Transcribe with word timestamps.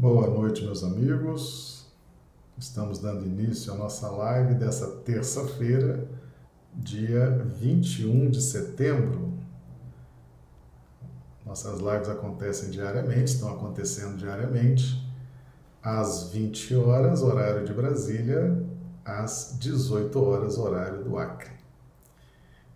Boa 0.00 0.26
noite, 0.26 0.64
meus 0.64 0.82
amigos. 0.82 1.86
Estamos 2.56 3.00
dando 3.00 3.26
início 3.26 3.70
à 3.70 3.76
nossa 3.76 4.08
live 4.08 4.54
dessa 4.54 4.86
terça-feira, 5.02 6.08
dia 6.74 7.28
21 7.60 8.30
de 8.30 8.40
setembro. 8.40 9.34
Nossas 11.44 11.80
lives 11.80 12.08
acontecem 12.08 12.70
diariamente, 12.70 13.34
estão 13.34 13.52
acontecendo 13.52 14.16
diariamente, 14.16 15.06
às 15.82 16.30
20 16.30 16.76
horas, 16.76 17.20
horário 17.20 17.66
de 17.66 17.74
Brasília, 17.74 18.58
às 19.04 19.54
18 19.60 20.18
horas, 20.18 20.56
horário 20.56 21.04
do 21.04 21.18
Acre. 21.18 21.52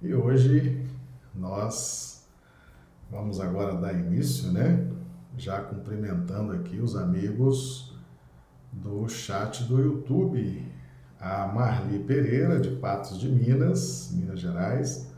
E 0.02 0.12
hoje 0.12 0.86
nós 1.34 2.26
vamos 3.10 3.40
agora 3.40 3.74
dar 3.76 3.94
início, 3.94 4.52
né? 4.52 4.93
Já 5.36 5.60
cumprimentando 5.60 6.52
aqui 6.52 6.78
os 6.78 6.94
amigos 6.94 7.92
do 8.72 9.08
chat 9.08 9.64
do 9.64 9.80
YouTube, 9.80 10.64
a 11.18 11.48
Marli 11.48 11.98
Pereira, 11.98 12.60
de 12.60 12.70
Patos 12.76 13.18
de 13.18 13.28
Minas, 13.28 14.12
Minas 14.12 14.38
Gerais, 14.38 15.10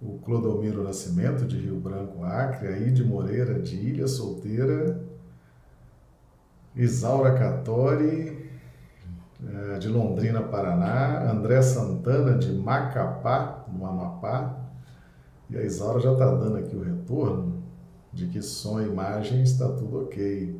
o 0.00 0.18
Clodomiro 0.18 0.84
Nascimento, 0.84 1.46
de 1.46 1.56
Rio 1.56 1.80
Branco, 1.80 2.22
Acre, 2.22 2.68
a 2.68 2.78
Ide 2.78 3.02
Moreira, 3.02 3.58
de 3.60 3.76
Ilha 3.76 4.06
Solteira, 4.06 5.02
Isaura 6.76 7.34
Catori, 7.38 8.50
é, 9.42 9.78
de 9.78 9.88
Londrina, 9.88 10.42
Paraná, 10.42 11.30
André 11.30 11.62
Santana 11.62 12.36
de 12.36 12.52
Macapá, 12.52 13.64
no 13.72 13.86
Amapá, 13.86 14.54
e 15.48 15.56
a 15.56 15.62
Isaura 15.62 15.98
já 15.98 16.12
está 16.12 16.26
dando 16.26 16.58
aqui 16.58 16.76
o 16.76 16.82
retorno 16.82 17.59
de 18.12 18.26
que 18.26 18.42
som 18.42 18.80
e 18.80 18.86
imagem 18.86 19.42
está 19.42 19.68
tudo 19.72 20.02
ok. 20.02 20.58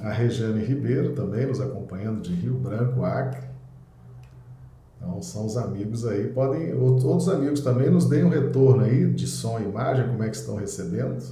A 0.00 0.10
Regiane 0.10 0.64
Ribeiro 0.64 1.14
também 1.14 1.46
nos 1.46 1.60
acompanhando 1.60 2.22
de 2.22 2.34
Rio 2.34 2.54
Branco, 2.54 3.04
Acre. 3.04 3.46
Então 4.96 5.20
são 5.20 5.46
os 5.46 5.56
amigos 5.56 6.06
aí, 6.06 6.28
podem, 6.28 6.72
outros 6.74 7.28
amigos 7.28 7.60
também 7.60 7.90
nos 7.90 8.08
deem 8.08 8.24
um 8.24 8.28
retorno 8.28 8.84
aí 8.84 9.12
de 9.12 9.26
som 9.26 9.58
e 9.58 9.64
imagem, 9.64 10.06
como 10.06 10.22
é 10.22 10.30
que 10.30 10.36
estão 10.36 10.56
recebendo. 10.56 11.22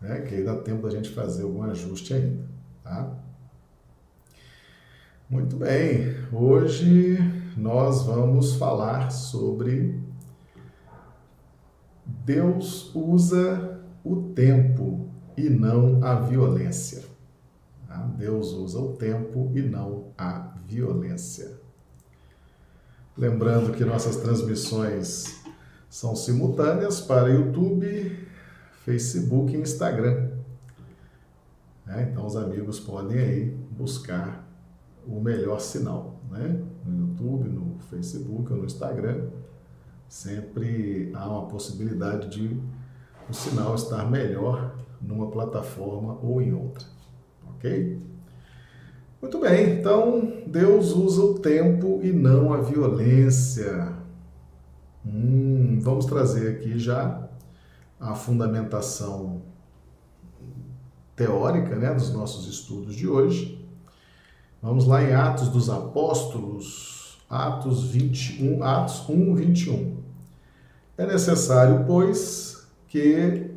Né? 0.00 0.20
Que 0.20 0.36
aí 0.36 0.44
dá 0.44 0.56
tempo 0.56 0.82
da 0.82 0.90
gente 0.90 1.10
fazer 1.10 1.42
algum 1.42 1.62
ajuste 1.62 2.14
ainda, 2.14 2.44
tá? 2.84 3.12
Muito 5.28 5.56
bem, 5.56 6.14
hoje 6.32 7.18
nós 7.56 8.04
vamos 8.04 8.54
falar 8.54 9.10
sobre 9.10 10.00
Deus 12.26 12.92
usa 12.92 13.80
o 14.02 14.32
tempo 14.34 15.08
e 15.36 15.48
não 15.48 16.02
a 16.02 16.16
violência. 16.16 17.04
Tá? 17.86 17.98
Deus 18.18 18.52
usa 18.52 18.80
o 18.80 18.96
tempo 18.96 19.52
e 19.54 19.62
não 19.62 20.08
a 20.18 20.52
violência. 20.66 21.52
Lembrando 23.16 23.72
que 23.72 23.84
nossas 23.84 24.16
transmissões 24.16 25.40
são 25.88 26.16
simultâneas 26.16 27.00
para 27.00 27.28
YouTube, 27.28 28.26
Facebook 28.84 29.54
e 29.54 29.60
Instagram. 29.60 30.32
É, 31.86 32.02
então 32.02 32.26
os 32.26 32.34
amigos 32.34 32.80
podem 32.80 33.20
aí 33.20 33.56
buscar 33.70 34.44
o 35.06 35.20
melhor 35.20 35.60
sinal, 35.60 36.20
né? 36.28 36.60
No 36.84 37.06
YouTube, 37.06 37.48
no 37.48 37.78
Facebook 37.88 38.52
ou 38.52 38.58
no 38.58 38.64
Instagram, 38.64 39.28
sempre 40.08 41.10
há 41.14 41.28
uma 41.28 41.46
possibilidade 41.46 42.28
de 42.28 42.60
o 43.28 43.34
sinal 43.34 43.74
estar 43.74 44.08
melhor 44.10 44.74
numa 45.00 45.30
plataforma 45.30 46.18
ou 46.22 46.40
em 46.40 46.52
outra, 46.52 46.84
ok? 47.54 48.00
Muito 49.20 49.40
bem, 49.40 49.78
então 49.78 50.42
Deus 50.46 50.92
usa 50.92 51.22
o 51.22 51.38
tempo 51.38 52.00
e 52.02 52.12
não 52.12 52.52
a 52.52 52.58
violência. 52.58 53.96
Hum, 55.04 55.78
vamos 55.80 56.04
trazer 56.04 56.56
aqui 56.56 56.78
já 56.78 57.28
a 57.98 58.14
fundamentação 58.14 59.42
teórica 61.16 61.74
né, 61.76 61.92
dos 61.94 62.12
nossos 62.12 62.46
estudos 62.46 62.94
de 62.94 63.08
hoje. 63.08 63.66
Vamos 64.62 64.86
lá 64.86 65.02
em 65.02 65.14
Atos 65.14 65.48
dos 65.48 65.70
Apóstolos, 65.70 66.95
Atos 67.28 67.84
21, 67.90 68.62
Atos 68.62 69.08
1, 69.08 69.34
21. 69.34 69.96
É 70.96 71.06
necessário, 71.06 71.84
pois, 71.86 72.66
que 72.88 73.50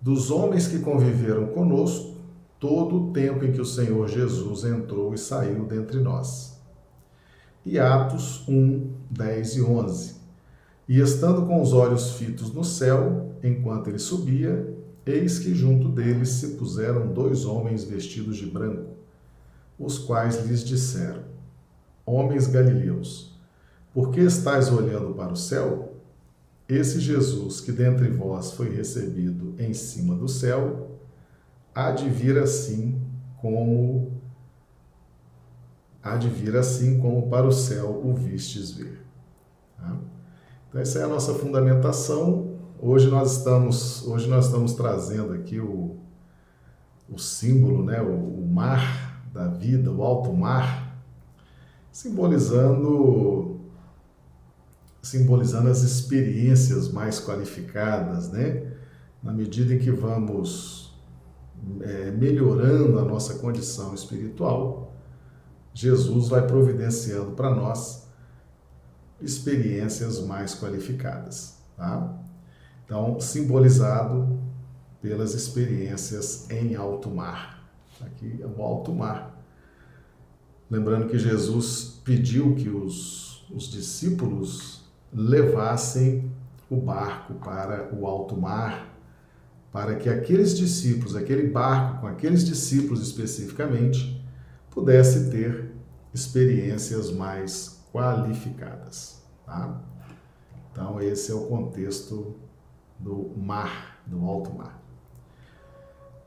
dos 0.00 0.30
homens 0.30 0.66
que 0.66 0.80
conviveram 0.80 1.46
conosco, 1.48 2.16
todo 2.58 2.96
o 2.96 3.12
tempo 3.12 3.44
em 3.44 3.52
que 3.52 3.60
o 3.60 3.64
Senhor 3.64 4.08
Jesus 4.08 4.64
entrou 4.64 5.14
e 5.14 5.18
saiu 5.18 5.64
dentre 5.64 6.00
nós. 6.00 6.60
E 7.64 7.78
Atos 7.78 8.46
1, 8.48 8.90
10 9.10 9.56
e 9.56 9.62
11. 9.62 10.16
E 10.88 11.00
estando 11.00 11.46
com 11.46 11.62
os 11.62 11.72
olhos 11.72 12.12
fitos 12.12 12.52
no 12.52 12.64
céu, 12.64 13.34
enquanto 13.42 13.88
ele 13.88 13.98
subia, 13.98 14.76
eis 15.06 15.38
que 15.38 15.54
junto 15.54 15.88
deles 15.88 16.28
se 16.30 16.48
puseram 16.56 17.12
dois 17.12 17.44
homens 17.44 17.84
vestidos 17.84 18.36
de 18.36 18.46
branco 18.46 18.92
os 19.78 19.98
quais 19.98 20.46
lhes 20.46 20.64
disseram: 20.64 21.22
Homens 22.04 22.46
galileus, 22.46 23.38
por 23.94 24.10
que 24.10 24.20
estáis 24.20 24.70
olhando 24.70 25.14
para 25.14 25.32
o 25.32 25.36
céu? 25.36 25.96
Esse 26.68 27.00
Jesus 27.00 27.60
que 27.60 27.70
dentre 27.70 28.08
vós 28.08 28.52
foi 28.52 28.74
recebido 28.74 29.54
em 29.58 29.74
cima 29.74 30.14
do 30.14 30.26
céu, 30.26 30.98
há 31.74 31.90
de 31.90 32.08
vir 32.08 32.38
assim 32.38 33.00
como 33.40 34.20
há 36.02 36.16
de 36.16 36.28
vir 36.28 36.56
assim 36.56 36.98
como 36.98 37.28
para 37.28 37.46
o 37.46 37.52
céu 37.52 38.00
o 38.04 38.14
vistes 38.14 38.72
vir. 38.72 39.00
Tá? 39.76 39.96
Então 40.68 40.80
essa 40.80 41.00
é 41.00 41.04
a 41.04 41.08
nossa 41.08 41.34
fundamentação. 41.34 42.56
Hoje 42.80 43.08
nós 43.08 43.36
estamos 43.36 44.06
hoje 44.06 44.28
nós 44.28 44.46
estamos 44.46 44.72
trazendo 44.72 45.34
aqui 45.34 45.60
o, 45.60 45.96
o 47.08 47.18
símbolo, 47.18 47.84
né, 47.84 48.00
o, 48.00 48.40
o 48.40 48.48
mar 48.48 49.22
da 49.32 49.46
vida, 49.48 49.90
o 49.90 50.02
alto 50.02 50.32
mar, 50.32 50.81
simbolizando 51.92 53.60
simbolizando 55.02 55.68
as 55.68 55.82
experiências 55.82 56.90
mais 56.90 57.20
qualificadas, 57.20 58.30
né? 58.30 58.72
Na 59.22 59.32
medida 59.32 59.74
em 59.74 59.78
que 59.78 59.90
vamos 59.90 60.96
é, 61.80 62.10
melhorando 62.12 62.98
a 62.98 63.04
nossa 63.04 63.34
condição 63.34 63.94
espiritual, 63.94 64.94
Jesus 65.74 66.28
vai 66.28 66.46
providenciando 66.46 67.32
para 67.32 67.52
nós 67.54 68.08
experiências 69.20 70.20
mais 70.20 70.54
qualificadas, 70.54 71.58
tá? 71.76 72.18
Então, 72.84 73.18
simbolizado 73.20 74.38
pelas 75.00 75.34
experiências 75.34 76.48
em 76.50 76.76
alto 76.76 77.10
mar. 77.10 77.68
Aqui 78.00 78.38
é 78.40 78.46
o 78.46 78.62
alto 78.62 78.92
mar. 78.92 79.31
Lembrando 80.72 81.06
que 81.06 81.18
Jesus 81.18 82.00
pediu 82.02 82.54
que 82.54 82.70
os, 82.70 83.46
os 83.54 83.64
discípulos 83.64 84.80
levassem 85.12 86.32
o 86.70 86.76
barco 86.76 87.34
para 87.34 87.94
o 87.94 88.06
alto 88.06 88.40
mar, 88.40 88.96
para 89.70 89.96
que 89.96 90.08
aqueles 90.08 90.56
discípulos, 90.56 91.14
aquele 91.14 91.46
barco 91.46 92.00
com 92.00 92.06
aqueles 92.06 92.42
discípulos 92.42 93.02
especificamente, 93.02 94.26
pudesse 94.70 95.30
ter 95.30 95.74
experiências 96.14 97.10
mais 97.10 97.84
qualificadas. 97.92 99.22
Tá? 99.44 99.78
Então, 100.72 100.98
esse 101.02 101.32
é 101.32 101.34
o 101.34 101.48
contexto 101.48 102.34
do 102.98 103.30
mar, 103.36 104.02
do 104.06 104.24
alto 104.24 104.54
mar. 104.54 104.82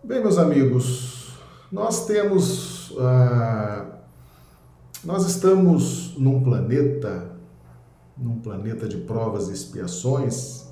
Bem, 0.04 0.22
meus 0.22 0.38
amigos, 0.38 1.36
nós 1.72 2.06
temos. 2.06 2.94
Ah, 3.00 3.95
nós 5.06 5.24
estamos 5.28 6.16
num 6.18 6.42
planeta, 6.42 7.32
num 8.18 8.40
planeta 8.40 8.88
de 8.88 8.98
provas 8.98 9.50
e 9.50 9.54
expiações, 9.54 10.66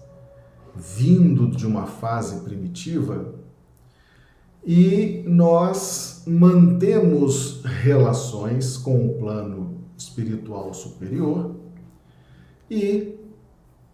vindo 0.75 1.47
de 1.47 1.67
uma 1.67 1.85
fase 1.85 2.41
primitiva, 2.41 3.35
e 4.65 5.23
nós 5.27 6.23
mantemos 6.25 7.61
relações 7.63 8.75
com 8.75 9.05
o 9.05 9.19
plano 9.19 9.83
espiritual 9.95 10.73
superior 10.73 11.55
e 12.71 13.19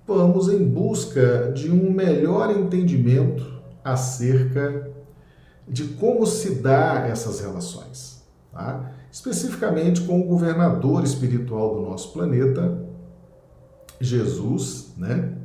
vamos 0.07 0.47
em 0.47 0.63
busca 0.63 1.51
de 1.51 1.69
um 1.69 1.91
melhor 1.91 2.51
entendimento 2.51 3.59
acerca 3.83 4.89
de 5.67 5.85
como 5.85 6.25
se 6.25 6.55
dá 6.55 7.07
essas 7.07 7.41
relações, 7.41 8.23
tá? 8.51 8.98
Especificamente 9.11 10.01
com 10.01 10.19
o 10.19 10.25
governador 10.25 11.03
espiritual 11.03 11.75
do 11.75 11.89
nosso 11.89 12.13
planeta, 12.13 12.85
Jesus, 13.99 14.93
né? 14.97 15.39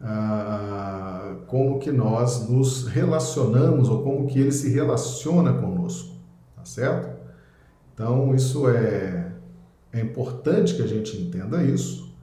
ah, 0.00 1.36
como 1.46 1.78
que 1.78 1.90
nós 1.90 2.48
nos 2.48 2.86
relacionamos 2.86 3.88
ou 3.88 4.02
como 4.02 4.26
que 4.26 4.38
ele 4.38 4.52
se 4.52 4.72
relaciona 4.72 5.52
conosco, 5.52 6.14
tá 6.54 6.64
certo? 6.64 7.16
Então, 7.94 8.34
isso 8.34 8.68
é, 8.68 9.32
é 9.92 10.00
importante 10.00 10.74
que 10.74 10.82
a 10.82 10.86
gente 10.86 11.16
entenda 11.16 11.62
isso 11.62 12.14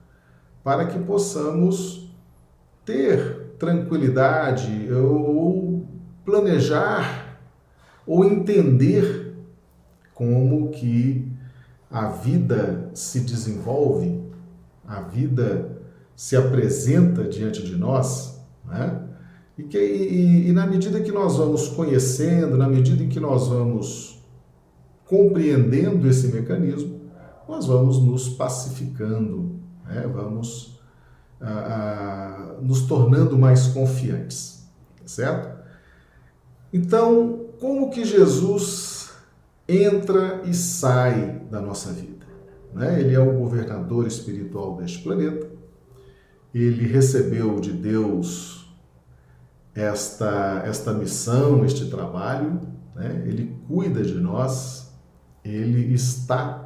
para 0.64 0.86
que 0.86 1.00
possamos 1.00 2.10
ter 2.86 3.56
tranquilidade 3.58 4.92
ou 4.94 5.86
planejar 6.24 7.40
ou 8.06 8.24
entender 8.24 9.23
como 10.14 10.70
que 10.72 11.32
a 11.90 12.08
vida 12.08 12.90
se 12.94 13.22
desenvolve, 13.22 14.22
a 14.88 15.02
vida 15.02 15.78
se 16.16 16.36
apresenta 16.36 17.24
diante 17.24 17.64
de 17.64 17.76
nós, 17.76 18.42
né? 18.66 19.02
E, 19.58 19.64
que, 19.64 19.78
e, 19.78 20.50
e 20.50 20.52
na 20.52 20.66
medida 20.66 21.00
que 21.00 21.12
nós 21.12 21.38
vamos 21.38 21.68
conhecendo, 21.68 22.58
na 22.58 22.68
medida 22.68 23.04
em 23.04 23.10
que 23.10 23.20
nós 23.20 23.48
vamos 23.48 24.24
compreendendo 25.06 26.08
esse 26.08 26.28
mecanismo, 26.30 27.02
nós 27.48 27.68
vamos 27.68 28.02
nos 28.02 28.30
pacificando, 28.30 29.60
né? 29.86 30.10
vamos 30.12 30.80
ah, 31.40 32.56
ah, 32.58 32.62
nos 32.62 32.84
tornando 32.84 33.38
mais 33.38 33.68
confiantes, 33.68 34.68
certo? 35.06 35.62
Então, 36.72 37.46
como 37.60 37.92
que 37.92 38.04
Jesus 38.04 39.03
entra 39.68 40.42
e 40.46 40.54
sai 40.54 41.42
da 41.50 41.62
nossa 41.62 41.92
vida? 41.92 42.26
Né? 42.74 43.00
Ele 43.00 43.14
é 43.14 43.20
o 43.20 43.38
governador 43.38 44.08
espiritual 44.08 44.76
deste 44.76 45.00
planeta, 45.00 45.48
ele 46.54 46.86
recebeu 46.86 47.60
de 47.60 47.72
Deus 47.72 48.64
esta, 49.74 50.62
esta 50.66 50.94
missão, 50.94 51.66
este 51.66 51.90
trabalho, 51.90 52.62
né? 52.96 53.24
ele 53.26 53.58
cuida 53.68 54.04
de 54.04 54.14
nós, 54.16 54.92
ele 55.44 55.94
está 55.94 56.64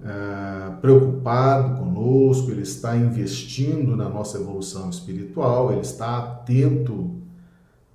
uh, 0.00 0.80
preocupado 0.80 1.78
conosco, 1.78 2.50
ele 2.50 2.62
está 2.62 2.96
investindo 2.96 3.96
na 3.96 4.08
nossa 4.08 4.38
evolução 4.38 4.90
espiritual, 4.90 5.72
ele 5.72 5.80
está 5.80 6.18
atento 6.18 7.18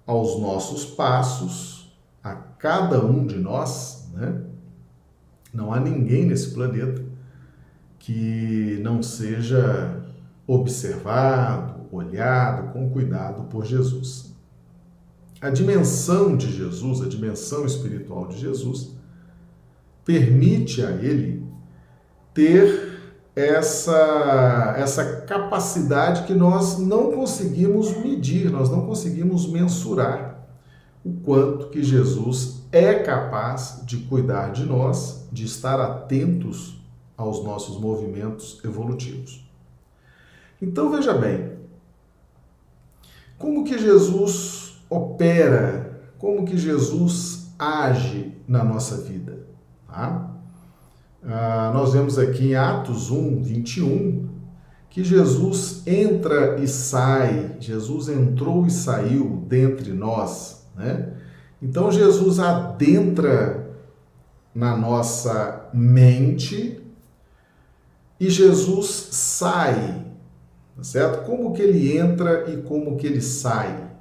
aos 0.05 0.39
nossos 0.39 0.85
passos, 0.85 1.74
cada 2.65 3.05
um 3.05 3.27
de 3.27 3.37
nós, 3.37 4.09
né? 4.11 4.41
Não 5.53 5.71
há 5.71 5.79
ninguém 5.79 6.25
nesse 6.25 6.49
planeta 6.49 6.99
que 7.99 8.79
não 8.81 9.03
seja 9.03 10.03
observado, 10.47 11.85
olhado 11.91 12.73
com 12.73 12.89
cuidado 12.89 13.43
por 13.43 13.63
Jesus. 13.63 14.33
A 15.39 15.51
dimensão 15.51 16.35
de 16.35 16.51
Jesus, 16.51 17.03
a 17.03 17.07
dimensão 17.07 17.67
espiritual 17.67 18.27
de 18.29 18.39
Jesus, 18.39 18.95
permite 20.03 20.81
a 20.81 20.89
ele 20.89 21.45
ter 22.33 22.99
essa, 23.35 24.73
essa 24.75 25.21
capacidade 25.21 26.23
que 26.23 26.33
nós 26.33 26.79
não 26.79 27.11
conseguimos 27.11 27.95
medir, 27.95 28.49
nós 28.49 28.71
não 28.71 28.87
conseguimos 28.87 29.47
mensurar 29.47 30.34
o 31.05 31.13
quanto 31.21 31.69
que 31.69 31.83
Jesus 31.83 32.63
é 32.71 32.95
capaz 32.95 33.83
de 33.85 33.97
cuidar 33.97 34.51
de 34.51 34.65
nós, 34.65 35.27
de 35.31 35.45
estar 35.45 35.79
atentos 35.79 36.81
aos 37.15 37.43
nossos 37.43 37.79
movimentos 37.79 38.59
evolutivos. 38.65 39.47
Então 40.59 40.89
veja 40.89 41.13
bem, 41.13 41.51
como 43.37 43.63
que 43.63 43.77
Jesus 43.77 44.81
opera, 44.89 46.01
como 46.17 46.43
que 46.43 46.57
Jesus 46.57 47.51
age 47.59 48.33
na 48.47 48.63
nossa 48.63 48.97
vida. 48.97 49.45
Tá? 49.87 50.31
Ah, 51.23 51.71
nós 51.73 51.93
vemos 51.93 52.17
aqui 52.17 52.47
em 52.47 52.55
Atos 52.55 53.11
1, 53.11 53.43
21, 53.43 54.27
que 54.89 55.03
Jesus 55.03 55.85
entra 55.85 56.59
e 56.59 56.67
sai, 56.67 57.57
Jesus 57.59 58.09
entrou 58.09 58.65
e 58.65 58.71
saiu 58.71 59.43
dentre 59.47 59.91
nós. 59.91 60.54
Né? 60.75 61.13
Então 61.61 61.91
Jesus 61.91 62.39
adentra 62.39 63.69
na 64.53 64.75
nossa 64.75 65.69
mente 65.73 66.81
e 68.19 68.29
Jesus 68.29 69.09
sai 69.11 70.05
Tá 70.75 70.83
certo? 70.83 71.25
Como 71.25 71.53
que 71.53 71.61
ele 71.61 71.97
entra 71.97 72.49
e 72.51 72.61
como 72.61 72.97
que 72.97 73.07
ele 73.07 73.21
sai? 73.21 73.91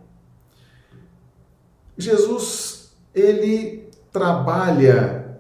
Jesus, 1.97 2.93
ele 3.15 3.89
trabalha 4.13 5.39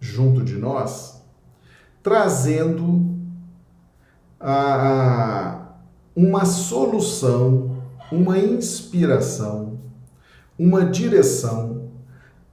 junto 0.00 0.42
de 0.42 0.56
nós, 0.56 1.22
trazendo 2.02 3.14
a, 4.40 5.74
uma 6.16 6.46
solução, 6.46 7.82
uma 8.10 8.38
inspiração, 8.38 9.78
uma 10.60 10.84
direção 10.84 11.88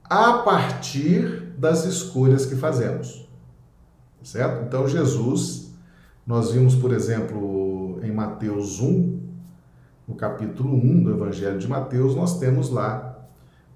a 0.02 0.38
partir 0.38 1.52
das 1.58 1.84
escolhas 1.84 2.46
que 2.46 2.56
fazemos. 2.56 3.28
Certo? 4.22 4.64
Então, 4.64 4.88
Jesus, 4.88 5.74
nós 6.26 6.52
vimos, 6.52 6.74
por 6.74 6.90
exemplo, 6.90 8.00
em 8.02 8.10
Mateus 8.10 8.80
1, 8.80 9.20
no 10.08 10.14
capítulo 10.14 10.74
1 10.74 11.04
do 11.04 11.10
Evangelho 11.10 11.58
de 11.58 11.68
Mateus, 11.68 12.14
nós 12.14 12.38
temos 12.38 12.70
lá 12.70 13.26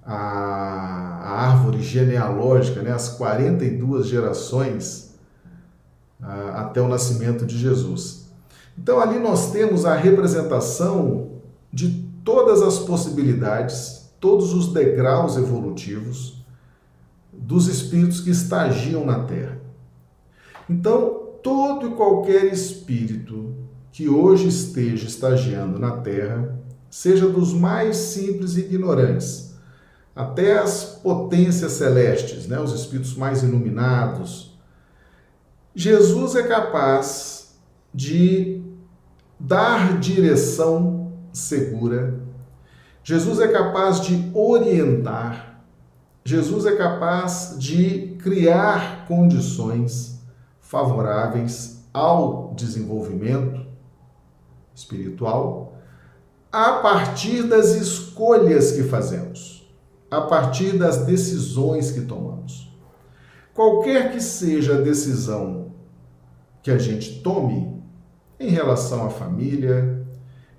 a, 0.03 0.15
a 0.15 1.51
árvore 1.51 1.83
genealógica, 1.83 2.81
né, 2.81 2.91
as 2.91 3.11
42 3.11 4.07
gerações 4.07 5.15
a, 6.23 6.63
até 6.63 6.81
o 6.81 6.89
nascimento 6.89 7.45
de 7.45 7.59
Jesus. 7.59 8.31
Então 8.79 8.99
ali 8.99 9.19
nós 9.19 9.53
temos 9.53 9.85
a 9.85 9.95
representação 9.95 11.33
de 11.71 12.11
todas 12.25 12.63
as 12.63 12.79
possibilidades, 12.79 14.02
todos 14.23 14.55
os 14.55 14.73
degraus 14.73 15.37
evolutivos 15.37 16.47
dos 17.33 17.67
espíritos 17.67 18.21
que 18.21 18.31
estagiam 18.31 19.05
na 19.05 19.25
Terra. 19.25 19.61
Então, 20.71 21.33
todo 21.43 21.89
e 21.89 21.95
qualquer 21.97 22.45
espírito 22.45 23.53
que 23.91 24.09
hoje 24.09 24.47
esteja 24.47 25.09
estagiando 25.09 25.77
na 25.77 25.97
Terra, 25.97 26.57
seja 26.89 27.29
dos 27.29 27.53
mais 27.53 27.97
simples 27.97 28.57
e 28.57 28.61
ignorantes, 28.61 29.57
até 30.15 30.61
as 30.61 30.85
potências 31.03 31.73
celestes, 31.73 32.47
né, 32.47 32.61
os 32.61 32.73
espíritos 32.73 33.17
mais 33.17 33.43
iluminados, 33.43 34.57
Jesus 35.75 36.37
é 36.37 36.45
capaz 36.45 37.57
de 37.93 38.63
dar 39.41 39.99
direção 39.99 41.13
segura, 41.33 42.23
Jesus 43.05 43.41
é 43.41 43.49
capaz 43.49 44.01
de 44.01 44.31
orientar, 44.33 45.61
Jesus 46.25 46.67
é 46.67 46.77
capaz 46.77 47.57
de 47.59 48.17
criar 48.23 49.07
condições 49.07 50.21
favoráveis 50.61 51.85
ao 51.93 52.55
desenvolvimento 52.55 53.67
espiritual 54.75 55.73
a 56.53 56.75
partir 56.75 57.43
das 57.45 57.71
escolhas 57.71 58.73
que 58.73 58.83
fazemos, 58.85 59.67
a 60.11 60.21
partir 60.21 60.79
das 60.79 60.99
decisões 60.99 61.91
que 61.91 62.03
tomamos. 62.03 62.71
Qualquer 63.55 64.13
que 64.13 64.21
seja 64.21 64.77
a 64.77 64.81
decisão 64.81 65.73
que 66.63 66.71
a 66.71 66.79
gente 66.79 67.21
tome 67.23 67.83
em 68.39 68.49
relação 68.51 69.07
à 69.07 69.11
família, 69.11 70.02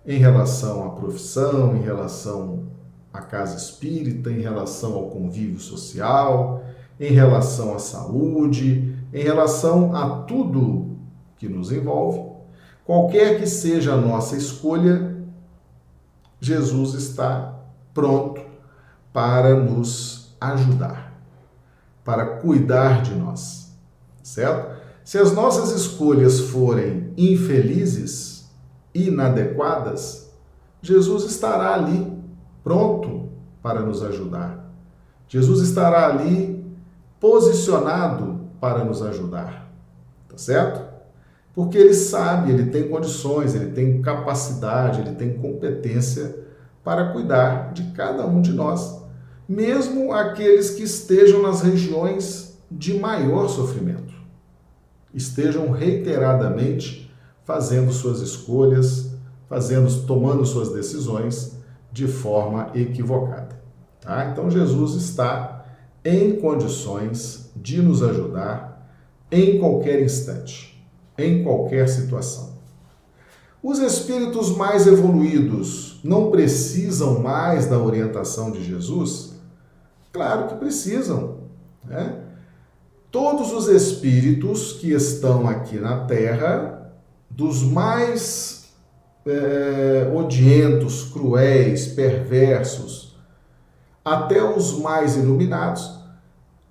em 0.05 0.17
relação 0.17 0.85
à 0.85 0.89
profissão, 0.91 1.75
em 1.75 1.81
relação 1.81 2.67
à 3.13 3.21
casa 3.21 3.57
espírita, 3.57 4.31
em 4.31 4.41
relação 4.41 4.93
ao 4.95 5.09
convívio 5.09 5.59
social, 5.59 6.63
em 6.99 7.11
relação 7.11 7.73
à 7.73 7.79
saúde, 7.79 8.95
em 9.13 9.23
relação 9.23 9.95
a 9.95 10.23
tudo 10.23 10.97
que 11.37 11.47
nos 11.47 11.71
envolve, 11.71 12.33
Qualquer 12.85 13.39
que 13.39 13.47
seja 13.47 13.93
a 13.93 13.97
nossa 13.97 14.35
escolha, 14.35 15.15
Jesus 16.41 16.93
está 16.95 17.57
pronto 17.93 18.41
para 19.13 19.55
nos 19.55 20.35
ajudar, 20.41 21.13
para 22.03 22.25
cuidar 22.25 23.01
de 23.01 23.15
nós, 23.15 23.71
certo? 24.21 24.73
Se 25.05 25.17
as 25.17 25.31
nossas 25.31 25.71
escolhas 25.71 26.39
forem 26.41 27.13
infelizes, 27.15 28.32
inadequadas, 28.93 30.31
Jesus 30.81 31.23
estará 31.25 31.73
ali 31.73 32.11
pronto 32.63 33.29
para 33.61 33.81
nos 33.81 34.03
ajudar. 34.03 34.69
Jesus 35.27 35.61
estará 35.61 36.07
ali 36.07 36.65
posicionado 37.19 38.41
para 38.59 38.83
nos 38.83 39.01
ajudar, 39.01 39.69
tá 40.29 40.37
certo? 40.37 40.93
porque 41.53 41.77
ele 41.77 41.93
sabe, 41.93 42.51
ele 42.51 42.65
tem 42.71 42.87
condições, 42.87 43.53
ele 43.53 43.71
tem 43.71 44.01
capacidade, 44.01 45.01
ele 45.01 45.15
tem 45.15 45.37
competência 45.37 46.35
para 46.83 47.11
cuidar 47.11 47.73
de 47.73 47.83
cada 47.91 48.25
um 48.25 48.41
de 48.41 48.51
nós, 48.51 49.01
mesmo 49.47 50.11
aqueles 50.11 50.71
que 50.71 50.83
estejam 50.83 51.41
nas 51.41 51.61
regiões 51.61 52.57
de 52.71 52.97
maior 52.97 53.47
sofrimento, 53.47 54.13
estejam 55.13 55.69
reiteradamente 55.69 57.02
fazendo 57.45 57.91
suas 57.91 58.21
escolhas, 58.21 59.11
fazendo, 59.49 60.05
tomando 60.05 60.45
suas 60.45 60.69
decisões 60.69 61.57
de 61.91 62.07
forma 62.07 62.71
equivocada. 62.73 63.61
Tá? 64.01 64.29
Então 64.31 64.49
Jesus 64.49 64.95
está 64.95 65.65
em 66.03 66.35
condições 66.37 67.51
de 67.55 67.81
nos 67.81 68.01
ajudar 68.03 68.89
em 69.31 69.59
qualquer 69.59 70.01
instante, 70.01 70.85
em 71.17 71.43
qualquer 71.43 71.87
situação. 71.87 72.53
Os 73.61 73.79
espíritos 73.79 74.55
mais 74.55 74.85
evoluídos 74.87 76.01
não 76.03 76.29
precisam 76.29 77.19
mais 77.19 77.67
da 77.67 77.79
orientação 77.79 78.51
de 78.51 78.61
Jesus? 78.61 79.35
Claro 80.11 80.49
que 80.49 80.55
precisam. 80.55 81.37
Né? 81.85 82.19
Todos 83.09 83.53
os 83.53 83.69
espíritos 83.69 84.73
que 84.73 84.91
estão 84.91 85.47
aqui 85.47 85.79
na 85.79 86.05
Terra, 86.05 86.82
dos 87.35 87.63
mais 87.63 88.69
é, 89.25 90.11
odientos, 90.13 91.05
cruéis, 91.05 91.87
perversos, 91.87 93.15
até 94.05 94.43
os 94.43 94.77
mais 94.79 95.15
iluminados, 95.15 95.99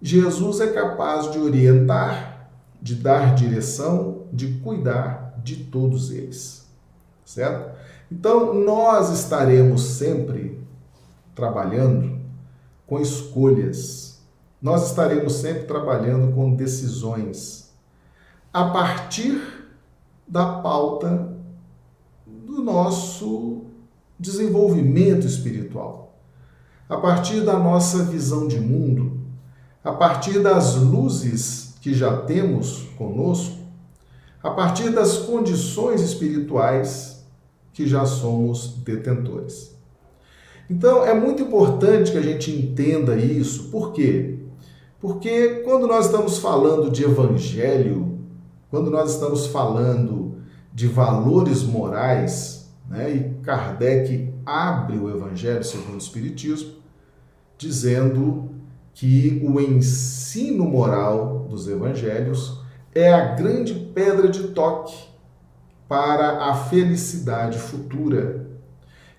Jesus 0.00 0.60
é 0.60 0.68
capaz 0.68 1.30
de 1.30 1.38
orientar, 1.38 2.50
de 2.80 2.94
dar 2.94 3.34
direção, 3.34 4.24
de 4.32 4.58
cuidar 4.58 5.34
de 5.42 5.56
todos 5.56 6.10
eles. 6.10 6.66
Certo? 7.24 7.76
Então, 8.10 8.54
nós 8.54 9.10
estaremos 9.10 9.82
sempre 9.82 10.60
trabalhando 11.34 12.20
com 12.86 13.00
escolhas. 13.00 14.20
Nós 14.60 14.90
estaremos 14.90 15.34
sempre 15.34 15.64
trabalhando 15.64 16.32
com 16.34 16.54
decisões 16.54 17.72
a 18.52 18.66
partir 18.66 19.61
da 20.32 20.46
pauta 20.46 21.36
do 22.26 22.62
nosso 22.62 23.66
desenvolvimento 24.18 25.26
espiritual, 25.26 26.16
a 26.88 26.96
partir 26.96 27.42
da 27.42 27.58
nossa 27.58 28.02
visão 28.04 28.48
de 28.48 28.58
mundo, 28.58 29.20
a 29.84 29.92
partir 29.92 30.38
das 30.38 30.76
luzes 30.76 31.74
que 31.82 31.92
já 31.92 32.16
temos 32.22 32.84
conosco, 32.96 33.58
a 34.42 34.48
partir 34.48 34.88
das 34.88 35.18
condições 35.18 36.00
espirituais 36.00 37.26
que 37.74 37.86
já 37.86 38.06
somos 38.06 38.78
detentores. 38.82 39.76
Então 40.70 41.04
é 41.04 41.12
muito 41.12 41.42
importante 41.42 42.10
que 42.10 42.16
a 42.16 42.22
gente 42.22 42.50
entenda 42.50 43.18
isso, 43.18 43.64
por 43.64 43.92
quê? 43.92 44.38
Porque 44.98 45.60
quando 45.62 45.86
nós 45.86 46.06
estamos 46.06 46.38
falando 46.38 46.90
de 46.90 47.04
evangelho, 47.04 48.12
quando 48.72 48.90
nós 48.90 49.12
estamos 49.12 49.48
falando 49.48 50.21
de 50.72 50.86
valores 50.86 51.62
morais, 51.62 52.72
né, 52.88 53.10
e 53.10 53.42
Kardec 53.42 54.32
abre 54.44 54.98
o 54.98 55.10
Evangelho 55.10 55.62
segundo 55.62 55.94
o 55.94 55.98
Espiritismo, 55.98 56.72
dizendo 57.58 58.50
que 58.94 59.40
o 59.44 59.60
ensino 59.60 60.64
moral 60.64 61.46
dos 61.48 61.68
evangelhos 61.68 62.60
é 62.94 63.12
a 63.12 63.34
grande 63.34 63.74
pedra 63.94 64.28
de 64.28 64.48
toque 64.48 64.94
para 65.88 66.50
a 66.50 66.54
felicidade 66.54 67.58
futura 67.58 68.46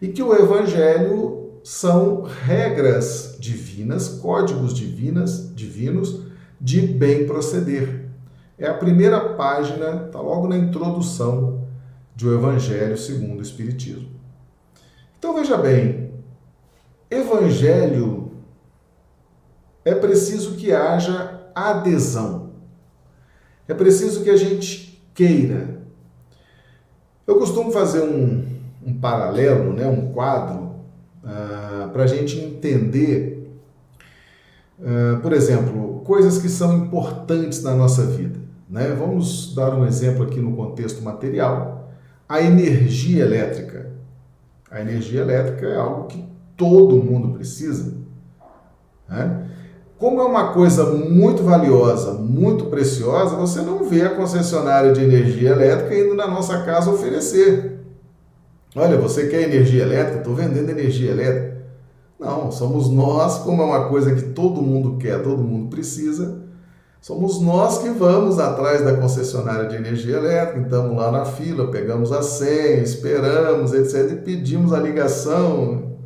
e 0.02 0.08
que 0.10 0.22
o 0.22 0.36
evangelho 0.36 1.60
são 1.64 2.24
regras 2.24 3.38
divinas, 3.40 4.10
códigos 4.10 4.74
divinas, 4.74 5.54
divinos 5.56 6.24
de 6.60 6.82
bem 6.82 7.26
proceder. 7.26 8.03
É 8.58 8.68
a 8.68 8.74
primeira 8.74 9.20
página, 9.36 10.06
está 10.06 10.20
logo 10.20 10.48
na 10.48 10.58
introdução 10.58 11.68
de 12.16 12.28
o 12.28 12.34
Evangelho 12.34 12.98
segundo 12.98 13.40
o 13.40 13.42
Espiritismo. 13.42 14.10
Então 15.18 15.34
veja 15.34 15.58
bem, 15.58 16.12
Evangelho 17.10 18.32
é 19.86 19.94
preciso 19.96 20.56
que 20.56 20.72
haja 20.72 21.42
adesão. 21.56 22.52
É 23.68 23.74
preciso 23.74 24.24
que 24.24 24.30
a 24.30 24.38
gente 24.38 25.04
queira. 25.14 25.82
Eu 27.26 27.38
costumo 27.38 27.72
fazer 27.72 28.02
um, 28.02 28.46
um 28.86 29.00
paralelo, 29.00 29.74
né, 29.74 29.88
um 29.88 30.12
quadro, 30.12 30.64
uh, 31.24 31.26
ah, 31.26 31.90
para 31.94 32.04
a 32.04 32.08
gente 32.08 32.38
entender, 32.38 33.50
uh, 34.80 35.22
por 35.22 35.32
exemplo, 35.32 36.02
coisas 36.04 36.38
que 36.38 36.50
são 36.50 36.78
importantes 36.78 37.64
na 37.64 37.74
nossa 37.74 38.06
vida. 38.06 38.43
Né? 38.70 38.96
Vamos 38.98 39.54
dar 39.56 39.74
um 39.76 39.86
exemplo 39.86 40.24
aqui 40.24 40.40
no 40.40 40.56
contexto 40.56 41.02
material: 41.02 41.92
a 42.28 42.42
energia 42.42 43.24
elétrica. 43.24 43.92
A 44.70 44.82
energia 44.82 45.22
elétrica 45.22 45.68
é 45.68 45.78
algo 45.78 46.08
que 46.08 46.26
todo 46.58 46.96
mundo 46.96 47.30
precisa. 47.30 47.94
Né? 49.08 49.50
Como 49.98 50.20
é 50.20 50.24
uma 50.26 50.52
coisa 50.52 50.86
muito 50.86 51.44
valiosa, 51.44 52.14
muito 52.14 52.66
preciosa, 52.66 53.36
você 53.36 53.62
não 53.62 53.84
vê 53.86 54.02
a 54.02 54.16
concessionária 54.16 54.92
de 54.92 55.02
energia 55.02 55.52
elétrica 55.52 55.96
indo 55.96 56.16
na 56.16 56.28
nossa 56.28 56.64
casa 56.64 56.92
oferecer. 56.92 57.80
Olha, 58.76 58.98
você 58.98 59.28
quer 59.28 59.44
energia 59.44 59.84
elétrica? 59.84 60.18
Estou 60.18 60.34
vendendo 60.34 60.70
energia 60.70 61.12
elétrica. 61.12 61.64
Não, 62.20 62.52
somos 62.52 62.90
nós, 62.90 63.40
como 63.40 63.62
é 63.62 63.66
uma 63.66 63.88
coisa 63.88 64.16
que 64.16 64.24
todo 64.24 64.62
mundo 64.62 64.98
quer, 64.98 65.22
todo 65.22 65.44
mundo 65.44 65.70
precisa, 65.70 66.43
somos 67.04 67.42
nós 67.42 67.80
que 67.80 67.90
vamos 67.90 68.40
atrás 68.40 68.82
da 68.82 68.96
concessionária 68.96 69.68
de 69.68 69.76
energia 69.76 70.16
elétrica, 70.16 70.62
estamos 70.62 70.96
lá 70.96 71.12
na 71.12 71.26
fila, 71.26 71.70
pegamos 71.70 72.14
a 72.14 72.24
senha, 72.24 72.82
esperamos, 72.82 73.74
etc., 73.74 74.14
e 74.14 74.16
pedimos 74.22 74.72
a 74.72 74.80
ligação, 74.80 75.98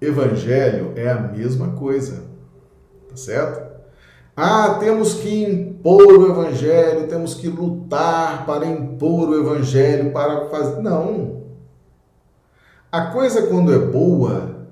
Evangelho 0.00 0.94
é 0.96 1.10
a 1.10 1.18
mesma 1.18 1.72
coisa, 1.72 2.24
tá 3.10 3.16
certo? 3.16 3.74
Ah, 4.34 4.78
temos 4.80 5.14
que 5.14 5.44
impor 5.44 6.02
o 6.02 6.30
evangelho, 6.30 7.06
temos 7.06 7.34
que 7.34 7.46
lutar 7.46 8.46
para 8.46 8.64
impor 8.64 9.28
o 9.28 9.38
evangelho, 9.38 10.12
para 10.12 10.46
fazer. 10.46 10.80
Não. 10.80 11.44
A 12.90 13.06
coisa, 13.12 13.46
quando 13.48 13.72
é 13.72 13.78
boa, 13.78 14.66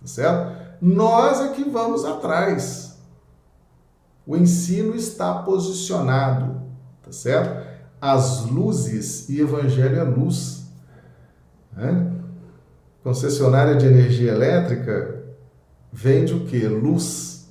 tá 0.00 0.06
certo? 0.06 0.58
Nós 0.82 1.40
é 1.40 1.48
que 1.52 1.64
vamos 1.64 2.04
atrás. 2.04 2.87
O 4.28 4.36
ensino 4.36 4.94
está 4.94 5.42
posicionado, 5.42 6.60
tá 7.02 7.10
certo? 7.10 7.66
As 7.98 8.44
luzes 8.44 9.28
e 9.30 9.40
evangelho 9.40 9.98
é 9.98 10.02
luz. 10.04 10.70
Né? 11.74 12.12
concessionária 13.02 13.76
de 13.76 13.86
energia 13.86 14.32
elétrica 14.32 15.24
vende 15.90 16.34
o 16.34 16.44
que? 16.44 16.58
Luz. 16.66 17.48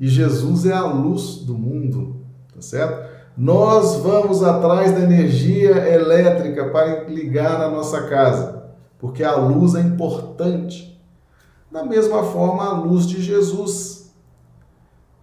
E 0.00 0.08
Jesus 0.08 0.66
é 0.66 0.72
a 0.72 0.84
luz 0.84 1.36
do 1.36 1.56
mundo, 1.56 2.26
tá 2.52 2.60
certo? 2.60 3.08
Nós 3.36 3.96
vamos 3.98 4.42
atrás 4.42 4.90
da 4.90 4.98
energia 4.98 5.76
elétrica 5.94 6.70
para 6.70 7.04
ligar 7.04 7.56
na 7.56 7.70
nossa 7.70 8.08
casa, 8.08 8.64
porque 8.98 9.22
a 9.22 9.36
luz 9.36 9.76
é 9.76 9.80
importante. 9.80 11.00
Da 11.70 11.84
mesma 11.84 12.24
forma, 12.24 12.64
a 12.64 12.72
luz 12.72 13.06
de 13.06 13.22
Jesus. 13.22 14.12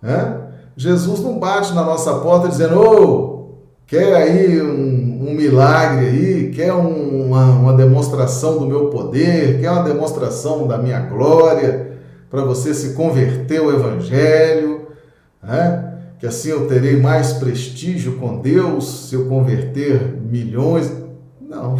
É? 0.01 0.40
Jesus 0.75 1.19
não 1.21 1.39
bate 1.39 1.73
na 1.73 1.83
nossa 1.83 2.15
porta 2.15 2.47
dizendo: 2.47 2.79
Ô, 2.79 3.03
oh, 3.03 3.55
quer 3.85 4.15
aí 4.15 4.61
um 4.61 5.11
um 5.21 5.33
milagre 5.35 6.07
aí, 6.07 6.51
quer 6.51 6.73
uma, 6.73 7.45
uma 7.51 7.73
demonstração 7.73 8.57
do 8.57 8.65
meu 8.65 8.89
poder, 8.89 9.59
quer 9.61 9.69
uma 9.69 9.83
demonstração 9.83 10.67
da 10.67 10.77
minha 10.77 10.99
glória, 10.99 11.99
para 12.29 12.43
você 12.43 12.73
se 12.73 12.93
converter 12.93 13.59
ao 13.59 13.71
Evangelho, 13.71 14.87
né? 15.43 15.99
que 16.19 16.25
assim 16.25 16.49
eu 16.49 16.67
terei 16.67 16.97
mais 16.97 17.33
prestígio 17.33 18.17
com 18.17 18.39
Deus 18.39 19.09
se 19.09 19.15
eu 19.15 19.27
converter 19.27 20.17
milhões. 20.21 20.91
Não, 21.39 21.77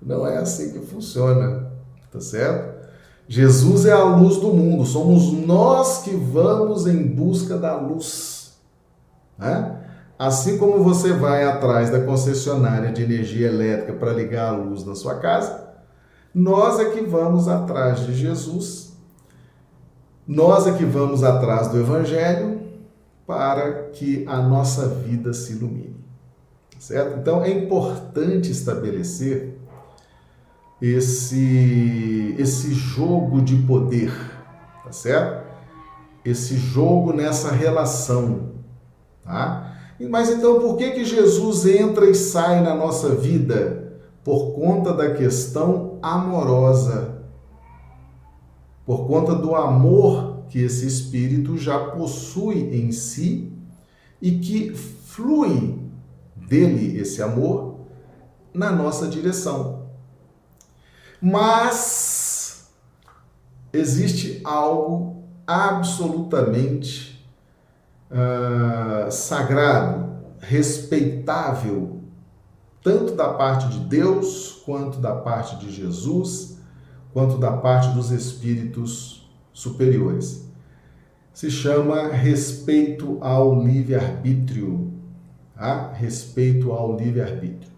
não 0.00 0.26
é 0.26 0.38
assim 0.38 0.72
que 0.72 0.78
funciona, 0.80 1.70
tá 2.12 2.20
certo? 2.20 2.75
Jesus 3.28 3.86
é 3.86 3.92
a 3.92 4.04
luz 4.04 4.36
do 4.36 4.52
mundo, 4.52 4.84
somos 4.84 5.32
nós 5.32 6.02
que 6.02 6.14
vamos 6.14 6.86
em 6.86 7.06
busca 7.06 7.56
da 7.56 7.74
luz. 7.74 8.56
Né? 9.36 9.80
Assim 10.18 10.56
como 10.58 10.82
você 10.82 11.12
vai 11.12 11.44
atrás 11.44 11.90
da 11.90 12.04
concessionária 12.04 12.92
de 12.92 13.02
energia 13.02 13.48
elétrica 13.48 13.92
para 13.94 14.12
ligar 14.12 14.48
a 14.48 14.56
luz 14.56 14.84
na 14.84 14.94
sua 14.94 15.16
casa, 15.16 15.66
nós 16.32 16.78
é 16.78 16.90
que 16.90 17.00
vamos 17.02 17.48
atrás 17.48 18.00
de 18.06 18.14
Jesus, 18.14 18.92
nós 20.26 20.66
é 20.66 20.72
que 20.72 20.84
vamos 20.84 21.24
atrás 21.24 21.68
do 21.68 21.78
Evangelho 21.78 22.60
para 23.26 23.88
que 23.90 24.24
a 24.28 24.40
nossa 24.40 24.86
vida 24.86 25.32
se 25.32 25.52
ilumine. 25.52 25.96
certo? 26.78 27.18
Então 27.18 27.42
é 27.42 27.50
importante 27.50 28.50
estabelecer 28.50 29.55
esse 30.80 32.34
esse 32.38 32.74
jogo 32.74 33.40
de 33.40 33.56
poder, 33.56 34.12
tá 34.84 34.92
certo? 34.92 35.46
Esse 36.24 36.56
jogo 36.56 37.12
nessa 37.12 37.52
relação, 37.52 38.52
tá? 39.24 39.74
Mas 40.10 40.28
então 40.28 40.60
por 40.60 40.76
que 40.76 40.90
que 40.90 41.04
Jesus 41.04 41.64
entra 41.66 42.08
e 42.10 42.14
sai 42.14 42.60
na 42.62 42.74
nossa 42.74 43.14
vida? 43.14 44.00
Por 44.22 44.52
conta 44.52 44.92
da 44.92 45.14
questão 45.14 45.98
amorosa. 46.02 47.22
Por 48.84 49.06
conta 49.06 49.34
do 49.34 49.54
amor 49.54 50.44
que 50.48 50.60
esse 50.60 50.86
espírito 50.86 51.56
já 51.56 51.78
possui 51.78 52.76
em 52.76 52.92
si 52.92 53.52
e 54.20 54.32
que 54.32 54.74
flui 54.74 55.78
dele 56.36 56.98
esse 57.00 57.22
amor 57.22 57.80
na 58.52 58.70
nossa 58.70 59.06
direção. 59.08 59.75
Mas 61.20 62.70
existe 63.72 64.40
algo 64.44 65.24
absolutamente 65.46 67.24
uh, 68.10 69.10
sagrado, 69.10 70.16
respeitável, 70.40 72.00
tanto 72.82 73.14
da 73.14 73.32
parte 73.34 73.68
de 73.68 73.80
Deus, 73.80 74.62
quanto 74.64 74.98
da 74.98 75.14
parte 75.14 75.56
de 75.56 75.72
Jesus, 75.72 76.58
quanto 77.12 77.38
da 77.38 77.52
parte 77.52 77.88
dos 77.94 78.10
espíritos 78.10 79.28
superiores. 79.52 80.46
Se 81.32 81.50
chama 81.50 82.08
respeito 82.08 83.18
ao 83.20 83.62
livre-arbítrio. 83.62 84.92
Tá? 85.54 85.92
Respeito 85.92 86.72
ao 86.72 86.96
livre-arbítrio. 86.96 87.72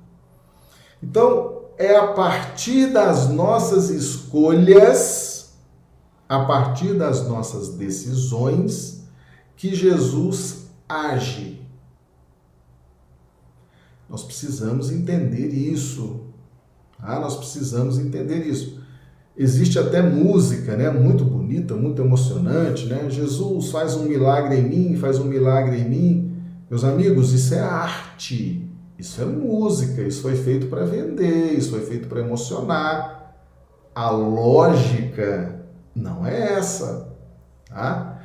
Então, 1.03 1.58
é 1.79 1.97
a 1.97 2.09
partir 2.09 2.93
das 2.93 3.29
nossas 3.29 3.88
escolhas, 3.88 5.53
a 6.29 6.45
partir 6.45 6.95
das 6.95 7.27
nossas 7.27 7.69
decisões, 7.75 9.05
que 9.57 9.75
Jesus 9.75 10.67
age. 10.88 11.62
Nós 14.09 14.25
precisamos 14.25 14.91
entender 14.91 15.49
isso. 15.49 16.21
Tá? 16.99 17.21
Nós 17.21 17.37
precisamos 17.37 17.99
entender 17.99 18.45
isso. 18.45 18.81
Existe 19.37 19.79
até 19.79 20.03
música, 20.03 20.77
né? 20.77 20.91
Muito 20.91 21.25
bonita, 21.25 21.77
muito 21.77 22.03
emocionante, 22.03 22.87
né? 22.87 23.09
Jesus 23.09 23.71
faz 23.71 23.95
um 23.95 24.03
milagre 24.03 24.57
em 24.57 24.69
mim, 24.69 24.97
faz 24.97 25.19
um 25.19 25.25
milagre 25.25 25.79
em 25.79 25.88
mim. 25.88 26.37
Meus 26.69 26.83
amigos, 26.83 27.33
isso 27.33 27.55
é 27.55 27.61
arte. 27.61 28.68
Isso 28.99 29.23
é 29.23 29.25
música, 29.25 30.03
isso 30.03 30.23
foi 30.23 30.35
feito 30.35 30.67
para 30.67 30.85
vender, 30.85 31.53
isso 31.53 31.71
foi 31.71 31.83
feito 31.87 32.09
para 32.09 32.19
emocionar. 32.19 33.37
A 33.95 34.11
lógica 34.11 35.65
não 35.95 36.27
é 36.27 36.55
essa, 36.55 37.17
tá? 37.69 38.21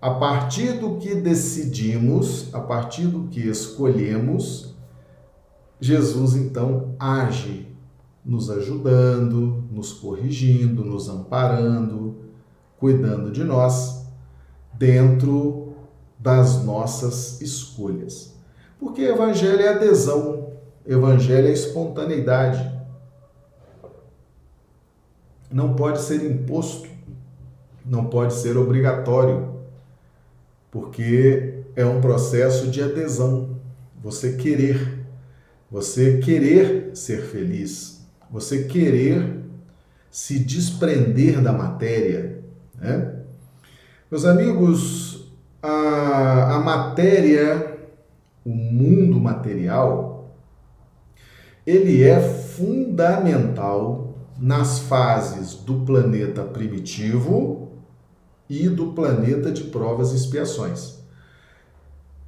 A 0.00 0.10
partir 0.10 0.74
do 0.74 0.98
que 0.98 1.14
decidimos, 1.14 2.54
a 2.54 2.60
partir 2.60 3.06
do 3.06 3.28
que 3.28 3.40
escolhemos, 3.40 4.74
Jesus 5.80 6.36
então 6.36 6.94
age, 6.98 7.66
nos 8.24 8.50
ajudando, 8.50 9.64
nos 9.72 9.94
corrigindo, 9.94 10.84
nos 10.84 11.08
amparando, 11.08 12.18
cuidando 12.78 13.32
de 13.32 13.42
nós, 13.42 14.06
dentro 14.74 15.72
das 16.18 16.62
nossas 16.64 17.40
escolhas. 17.40 18.37
Porque 18.78 19.02
evangelho 19.02 19.60
é 19.60 19.68
adesão, 19.68 20.52
evangelho 20.86 21.48
é 21.48 21.52
espontaneidade. 21.52 22.78
Não 25.50 25.74
pode 25.74 26.00
ser 26.00 26.24
imposto, 26.24 26.88
não 27.84 28.04
pode 28.04 28.34
ser 28.34 28.56
obrigatório, 28.56 29.54
porque 30.70 31.64
é 31.74 31.84
um 31.84 32.00
processo 32.00 32.68
de 32.68 32.82
adesão. 32.82 33.58
Você 34.02 34.36
querer, 34.36 35.06
você 35.70 36.18
querer 36.18 36.94
ser 36.94 37.22
feliz, 37.22 38.06
você 38.30 38.64
querer 38.64 39.38
se 40.10 40.38
desprender 40.38 41.42
da 41.42 41.52
matéria. 41.52 42.42
Né? 42.76 43.16
Meus 44.10 44.24
amigos, 44.24 45.32
a, 45.62 46.56
a 46.56 46.60
matéria 46.60 47.67
o 48.44 48.50
mundo 48.50 49.20
material, 49.20 50.34
ele 51.66 52.02
é 52.02 52.18
fundamental 52.20 54.14
nas 54.38 54.78
fases 54.78 55.54
do 55.54 55.80
planeta 55.80 56.42
primitivo 56.42 57.72
e 58.48 58.68
do 58.68 58.92
planeta 58.92 59.50
de 59.50 59.64
provas 59.64 60.12
e 60.12 60.16
expiações. 60.16 60.98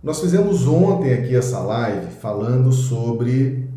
Nós 0.02 0.20
fizemos 0.20 0.66
ontem 0.66 1.12
aqui 1.12 1.34
essa 1.34 1.60
live 1.60 2.10
falando 2.10 2.72
sobre 2.72 3.68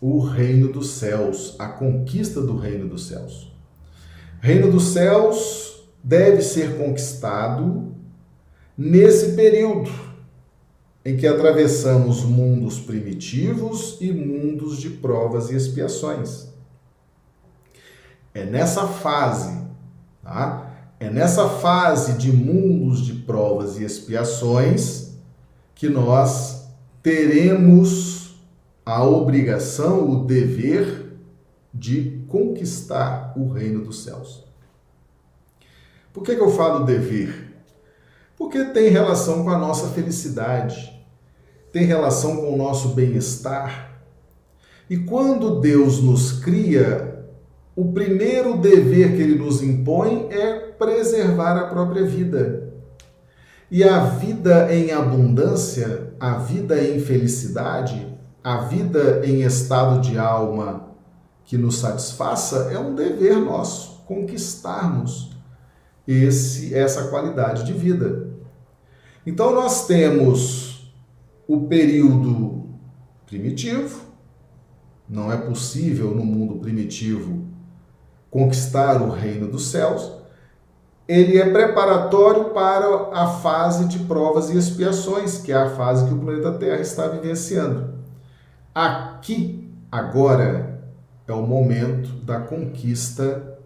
o 0.00 0.20
reino 0.20 0.70
dos 0.70 0.90
céus, 0.90 1.56
a 1.58 1.66
conquista 1.66 2.40
do 2.40 2.56
reino 2.56 2.88
dos 2.88 3.06
céus. 3.06 3.52
Reino 4.40 4.70
dos 4.70 4.88
céus 4.88 5.84
deve 6.02 6.42
ser 6.42 6.76
conquistado 6.76 7.94
nesse 8.76 9.32
período 9.32 9.90
em 11.04 11.16
que 11.16 11.26
atravessamos 11.26 12.24
mundos 12.24 12.80
primitivos 12.80 13.98
e 14.00 14.10
mundos 14.10 14.78
de 14.78 14.88
provas 14.88 15.50
e 15.50 15.54
expiações. 15.54 16.48
É 18.32 18.44
nessa 18.44 18.86
fase, 18.86 19.54
tá? 20.22 20.70
É 20.98 21.10
nessa 21.10 21.48
fase 21.48 22.14
de 22.14 22.32
mundos 22.32 23.04
de 23.04 23.12
provas 23.12 23.78
e 23.78 23.84
expiações 23.84 25.12
que 25.74 25.88
nós 25.88 26.68
teremos 27.02 28.36
a 28.86 29.04
obrigação, 29.04 30.10
o 30.10 30.24
dever 30.24 31.12
de 31.72 32.24
conquistar 32.28 33.34
o 33.36 33.48
reino 33.48 33.84
dos 33.84 34.04
céus. 34.04 34.44
Por 36.12 36.22
que, 36.22 36.34
que 36.34 36.40
eu 36.40 36.50
falo 36.50 36.84
dever? 36.84 37.52
Porque 38.36 38.64
tem 38.66 38.88
relação 38.88 39.44
com 39.44 39.50
a 39.50 39.58
nossa 39.58 39.88
felicidade 39.88 40.93
tem 41.74 41.84
relação 41.86 42.36
com 42.36 42.54
o 42.54 42.56
nosso 42.56 42.90
bem-estar. 42.90 43.98
E 44.88 44.96
quando 44.96 45.58
Deus 45.58 46.00
nos 46.00 46.30
cria, 46.30 47.26
o 47.74 47.90
primeiro 47.90 48.56
dever 48.58 49.16
que 49.16 49.20
ele 49.20 49.34
nos 49.34 49.60
impõe 49.60 50.28
é 50.30 50.54
preservar 50.78 51.58
a 51.58 51.66
própria 51.66 52.06
vida. 52.06 52.72
E 53.68 53.82
a 53.82 54.04
vida 54.04 54.72
em 54.72 54.92
abundância, 54.92 56.14
a 56.20 56.38
vida 56.38 56.80
em 56.80 57.00
felicidade, 57.00 58.06
a 58.44 58.58
vida 58.58 59.26
em 59.26 59.42
estado 59.42 60.00
de 60.00 60.16
alma 60.16 60.90
que 61.44 61.58
nos 61.58 61.78
satisfaça 61.78 62.70
é 62.72 62.78
um 62.78 62.94
dever 62.94 63.36
nosso 63.38 64.04
conquistarmos 64.06 65.32
esse 66.06 66.72
essa 66.72 67.08
qualidade 67.08 67.64
de 67.64 67.72
vida. 67.72 68.28
Então 69.26 69.52
nós 69.52 69.88
temos 69.88 70.73
o 71.46 71.66
período 71.66 72.64
primitivo. 73.26 74.02
Não 75.08 75.32
é 75.32 75.36
possível 75.36 76.14
no 76.14 76.24
mundo 76.24 76.56
primitivo 76.56 77.44
conquistar 78.30 79.00
o 79.00 79.10
reino 79.10 79.46
dos 79.48 79.68
céus. 79.68 80.12
Ele 81.06 81.38
é 81.38 81.50
preparatório 81.50 82.46
para 82.46 83.10
a 83.12 83.26
fase 83.26 83.86
de 83.86 83.98
provas 84.00 84.48
e 84.50 84.56
expiações, 84.56 85.38
que 85.38 85.52
é 85.52 85.56
a 85.56 85.70
fase 85.70 86.06
que 86.06 86.14
o 86.14 86.18
planeta 86.18 86.52
Terra 86.52 86.80
está 86.80 87.06
vivenciando. 87.06 87.94
Aqui, 88.74 89.70
agora, 89.92 90.82
é 91.28 91.32
o 91.32 91.46
momento 91.46 92.08
da 92.24 92.40
conquista 92.40 93.58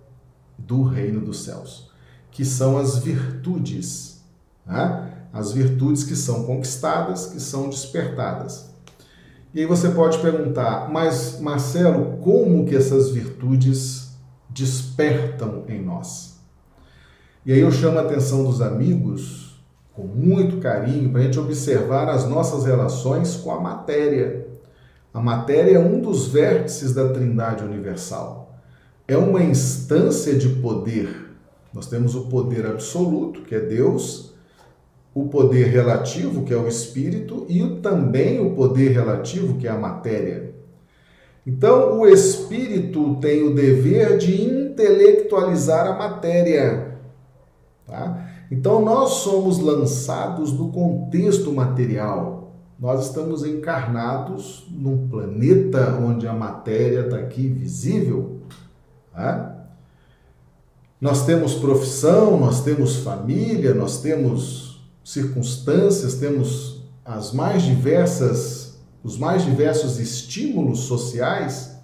do 0.58 0.82
reino 0.82 1.20
dos 1.20 1.44
céus, 1.44 1.90
que 2.30 2.44
são 2.44 2.76
as 2.76 2.98
virtudes. 2.98 4.22
Né? 4.66 5.17
As 5.32 5.52
virtudes 5.52 6.04
que 6.04 6.16
são 6.16 6.44
conquistadas, 6.44 7.26
que 7.26 7.40
são 7.40 7.68
despertadas. 7.68 8.68
E 9.52 9.60
aí 9.60 9.66
você 9.66 9.88
pode 9.90 10.18
perguntar, 10.18 10.90
mas 10.90 11.40
Marcelo, 11.40 12.18
como 12.18 12.66
que 12.66 12.76
essas 12.76 13.10
virtudes 13.10 14.10
despertam 14.50 15.64
em 15.68 15.82
nós? 15.82 16.38
E 17.46 17.52
aí 17.52 17.60
eu 17.60 17.72
chamo 17.72 17.98
a 17.98 18.02
atenção 18.02 18.44
dos 18.44 18.60
amigos, 18.60 19.62
com 19.94 20.04
muito 20.04 20.58
carinho, 20.58 21.10
para 21.10 21.20
a 21.20 21.24
gente 21.24 21.40
observar 21.40 22.08
as 22.08 22.28
nossas 22.28 22.66
relações 22.66 23.36
com 23.36 23.50
a 23.50 23.60
matéria. 23.60 24.46
A 25.14 25.20
matéria 25.20 25.76
é 25.76 25.78
um 25.78 26.00
dos 26.00 26.28
vértices 26.28 26.92
da 26.92 27.08
Trindade 27.08 27.64
Universal. 27.64 28.54
É 29.08 29.16
uma 29.16 29.42
instância 29.42 30.36
de 30.36 30.48
poder. 30.60 31.32
Nós 31.72 31.86
temos 31.86 32.14
o 32.14 32.26
poder 32.26 32.66
absoluto, 32.66 33.40
que 33.42 33.54
é 33.54 33.60
Deus, 33.60 34.27
o 35.20 35.28
poder 35.28 35.66
relativo, 35.66 36.44
que 36.44 36.54
é 36.54 36.56
o 36.56 36.68
espírito, 36.68 37.44
e 37.48 37.66
também 37.80 38.40
o 38.40 38.54
poder 38.54 38.90
relativo, 38.90 39.58
que 39.58 39.66
é 39.66 39.70
a 39.70 39.76
matéria. 39.76 40.54
Então, 41.44 41.98
o 41.98 42.06
espírito 42.06 43.16
tem 43.16 43.42
o 43.42 43.52
dever 43.52 44.16
de 44.16 44.44
intelectualizar 44.44 45.88
a 45.88 45.98
matéria. 45.98 46.98
Tá? 47.84 48.28
Então, 48.48 48.84
nós 48.84 49.10
somos 49.10 49.58
lançados 49.58 50.52
no 50.52 50.70
contexto 50.70 51.52
material. 51.52 52.52
Nós 52.78 53.06
estamos 53.06 53.44
encarnados 53.44 54.68
num 54.70 55.08
planeta 55.08 55.98
onde 56.00 56.28
a 56.28 56.32
matéria 56.32 57.00
está 57.00 57.16
aqui 57.16 57.48
visível. 57.48 58.38
Tá? 59.12 59.66
Nós 61.00 61.26
temos 61.26 61.54
profissão, 61.54 62.38
nós 62.38 62.62
temos 62.62 62.98
família, 62.98 63.74
nós 63.74 64.00
temos 64.00 64.67
circunstâncias, 65.10 66.14
temos 66.14 66.82
as 67.04 67.32
mais 67.32 67.62
diversas 67.62 68.68
os 69.02 69.16
mais 69.16 69.44
diversos 69.44 69.98
estímulos 69.98 70.80
sociais, 70.80 71.78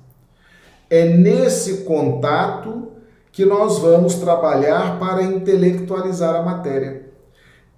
é 0.90 1.06
nesse 1.06 1.84
contato 1.84 2.92
que 3.32 3.44
nós 3.44 3.78
vamos 3.78 4.16
trabalhar 4.16 4.98
para 4.98 5.22
intelectualizar 5.22 6.34
a 6.34 6.42
matéria. 6.42 7.06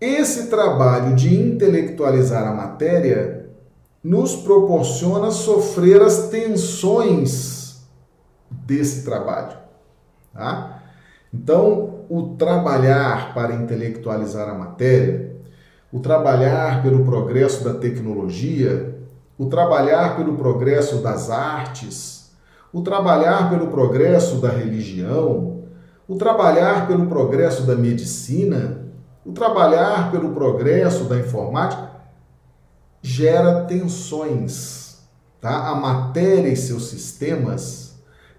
Esse 0.00 0.48
trabalho 0.48 1.14
de 1.14 1.34
intelectualizar 1.34 2.46
a 2.46 2.52
matéria 2.52 3.48
nos 4.02 4.36
proporciona 4.36 5.30
sofrer 5.30 6.02
as 6.02 6.28
tensões 6.28 7.86
desse 8.50 9.04
trabalho. 9.04 9.56
Tá? 10.34 10.82
Então, 11.32 12.04
o 12.08 12.34
trabalhar 12.36 13.32
para 13.34 13.54
intelectualizar 13.54 14.48
a 14.48 14.54
matéria, 14.54 15.35
o 15.92 16.00
trabalhar 16.00 16.82
pelo 16.82 17.04
progresso 17.04 17.64
da 17.64 17.74
tecnologia, 17.74 18.98
o 19.38 19.46
trabalhar 19.46 20.16
pelo 20.16 20.36
progresso 20.36 20.96
das 20.98 21.30
artes, 21.30 22.30
o 22.72 22.82
trabalhar 22.82 23.50
pelo 23.50 23.68
progresso 23.68 24.36
da 24.36 24.48
religião, 24.48 25.62
o 26.08 26.16
trabalhar 26.16 26.86
pelo 26.86 27.06
progresso 27.06 27.62
da 27.62 27.74
medicina, 27.74 28.84
o 29.24 29.32
trabalhar 29.32 30.10
pelo 30.10 30.30
progresso 30.32 31.04
da 31.04 31.18
informática, 31.18 31.90
gera 33.02 33.64
tensões. 33.64 34.98
Tá? 35.40 35.68
A 35.68 35.74
matéria 35.74 36.48
e 36.48 36.56
seus 36.56 36.88
sistemas 36.88 37.86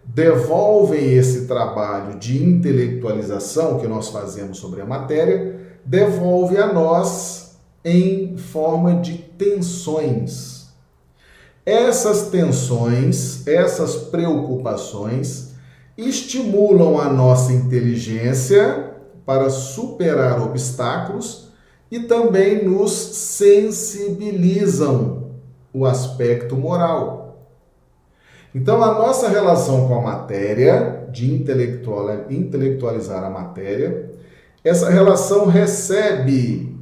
devolvem 0.04 1.14
esse 1.14 1.46
trabalho 1.46 2.18
de 2.18 2.42
intelectualização 2.42 3.80
que 3.80 3.88
nós 3.88 4.10
fazemos 4.10 4.58
sobre 4.58 4.82
a 4.82 4.86
matéria, 4.86 5.57
devolve 5.88 6.58
a 6.58 6.72
nós 6.72 7.58
em 7.84 8.38
forma 8.38 8.96
de 8.96 9.18
tensões 9.18 10.58
essas 11.68 12.30
tensões, 12.30 13.46
essas 13.46 13.98
preocupações 13.98 15.52
estimulam 15.98 16.98
a 16.98 17.12
nossa 17.12 17.52
inteligência 17.52 18.94
para 19.26 19.50
superar 19.50 20.42
obstáculos 20.42 21.50
e 21.92 22.00
também 22.00 22.64
nos 22.64 22.94
sensibilizam 22.94 25.32
o 25.74 25.86
aspecto 25.86 26.56
moral. 26.56 27.50
Então, 28.56 28.82
a 28.82 28.94
nossa 28.94 29.28
relação 29.28 29.90
com 29.90 29.96
a 29.96 30.02
matéria, 30.02 31.06
de 31.12 31.30
intelectualizar 31.30 33.26
a 33.26 33.30
matéria, 33.30 34.07
essa 34.68 34.90
relação 34.90 35.46
recebe 35.46 36.76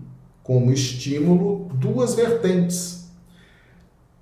como 0.43 0.71
estímulo 0.71 1.69
duas 1.73 2.15
vertentes 2.15 2.95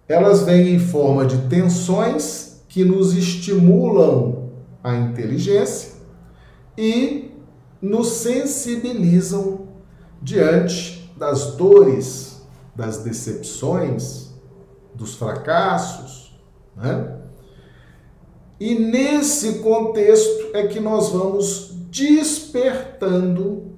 elas 0.07 0.43
vêm 0.43 0.75
em 0.75 0.79
forma 0.79 1.25
de 1.25 1.47
tensões 1.47 2.61
que 2.67 2.83
nos 2.83 3.15
estimulam 3.15 4.49
a 4.83 4.95
inteligência 4.95 5.93
e 6.77 7.31
nos 7.81 8.07
sensibilizam 8.07 9.67
diante 10.21 11.11
das 11.17 11.55
dores, 11.55 12.41
das 12.75 13.03
decepções, 13.03 14.29
dos 14.93 15.15
fracassos, 15.15 16.37
né? 16.75 17.19
E 18.59 18.75
nesse 18.75 19.59
contexto 19.59 20.51
é 20.53 20.67
que 20.67 20.79
nós 20.79 21.09
vamos 21.09 21.72
despertando, 21.93 23.71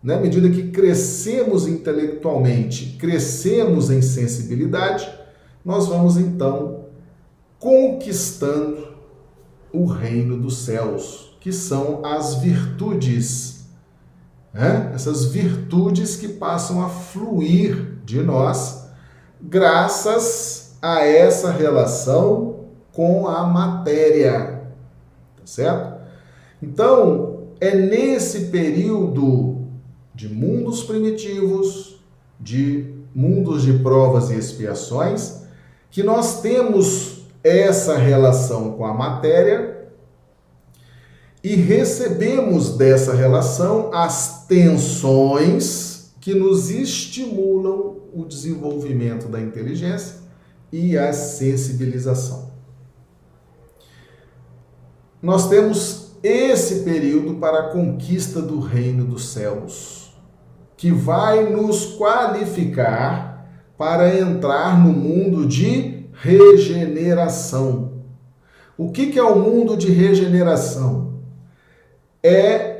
na 0.00 0.14
né? 0.14 0.22
medida 0.22 0.48
que 0.48 0.70
crescemos 0.70 1.66
intelectualmente, 1.66 2.96
crescemos 2.98 3.90
em 3.90 4.00
sensibilidade, 4.00 5.12
nós 5.64 5.88
vamos 5.88 6.16
então 6.16 6.84
conquistando 7.58 8.92
o 9.72 9.86
reino 9.86 10.36
dos 10.38 10.58
céus, 10.58 11.36
que 11.40 11.52
são 11.52 12.04
as 12.04 12.36
virtudes. 12.36 13.66
Né? 14.54 14.92
Essas 14.94 15.24
virtudes 15.24 16.14
que 16.14 16.28
passam 16.28 16.84
a 16.84 16.88
fluir 16.88 17.98
de 18.04 18.22
nós, 18.22 18.86
graças 19.40 20.76
a 20.80 21.00
essa 21.04 21.50
relação 21.50 22.66
com 22.92 23.26
a 23.26 23.44
matéria. 23.44 24.62
Tá 25.36 25.42
certo? 25.44 25.91
Então, 26.62 27.48
é 27.60 27.74
nesse 27.74 28.46
período 28.46 29.66
de 30.14 30.28
mundos 30.28 30.84
primitivos, 30.84 32.00
de 32.38 32.94
mundos 33.14 33.62
de 33.62 33.72
provas 33.80 34.30
e 34.30 34.34
expiações, 34.34 35.42
que 35.90 36.02
nós 36.02 36.40
temos 36.40 37.22
essa 37.42 37.98
relação 37.98 38.72
com 38.72 38.84
a 38.84 38.94
matéria 38.94 39.88
e 41.42 41.56
recebemos 41.56 42.76
dessa 42.76 43.12
relação 43.12 43.92
as 43.92 44.46
tensões 44.46 46.12
que 46.20 46.34
nos 46.34 46.70
estimulam 46.70 47.96
o 48.14 48.24
desenvolvimento 48.24 49.26
da 49.28 49.40
inteligência 49.40 50.16
e 50.70 50.96
a 50.96 51.12
sensibilização. 51.12 52.52
Nós 55.20 55.48
temos 55.48 56.01
esse 56.22 56.84
período 56.84 57.34
para 57.34 57.58
a 57.58 57.68
conquista 57.70 58.40
do 58.40 58.60
reino 58.60 59.04
dos 59.04 59.28
céus, 59.28 60.12
que 60.76 60.90
vai 60.90 61.50
nos 61.50 61.96
qualificar 61.96 63.48
para 63.76 64.16
entrar 64.16 64.78
no 64.78 64.92
mundo 64.92 65.44
de 65.46 66.06
regeneração. 66.12 67.92
O 68.76 68.90
que, 68.90 69.18
é 69.18 69.22
o 69.22 69.38
mundo 69.38 69.76
de 69.76 69.90
regeneração? 69.90 71.14
É 72.22 72.70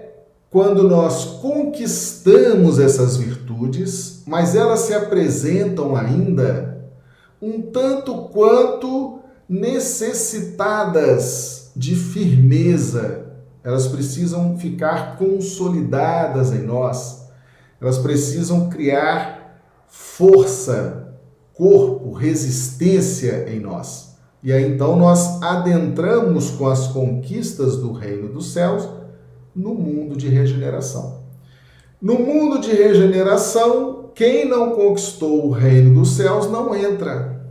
quando 0.51 0.89
nós 0.89 1.25
conquistamos 1.41 2.79
essas 2.79 3.17
virtudes, 3.17 4.23
mas 4.27 4.55
elas 4.55 4.81
se 4.81 4.93
apresentam 4.95 5.97
ainda 5.97 6.87
um 7.41 7.63
tanto 7.63 8.29
quanto 8.29 9.21
necessitadas 9.49 11.73
de 11.75 11.97
firmeza. 11.97 13.22
Elas 13.65 13.87
precisam 13.87 14.57
ficar 14.59 15.17
consolidadas 15.17 16.53
em 16.53 16.63
nós. 16.63 17.29
Elas 17.81 17.99
precisam 17.99 18.69
criar 18.69 19.61
força, 19.87 21.17
corpo, 21.55 22.13
resistência 22.13 23.49
em 23.49 23.61
nós. 23.61 24.17
E 24.43 24.53
aí 24.53 24.67
então 24.67 24.97
nós 24.97 25.41
adentramos 25.43 26.51
com 26.51 26.67
as 26.67 26.89
conquistas 26.89 27.77
do 27.77 27.93
reino 27.93 28.29
dos 28.29 28.53
céus 28.53 28.89
no 29.55 29.75
mundo 29.75 30.17
de 30.17 30.29
regeneração. 30.29 31.23
No 32.01 32.19
mundo 32.19 32.61
de 32.61 32.73
regeneração, 32.73 34.11
quem 34.15 34.49
não 34.49 34.73
conquistou 34.73 35.47
o 35.47 35.51
reino 35.51 36.01
dos 36.01 36.17
céus 36.17 36.51
não 36.51 36.75
entra. 36.75 37.47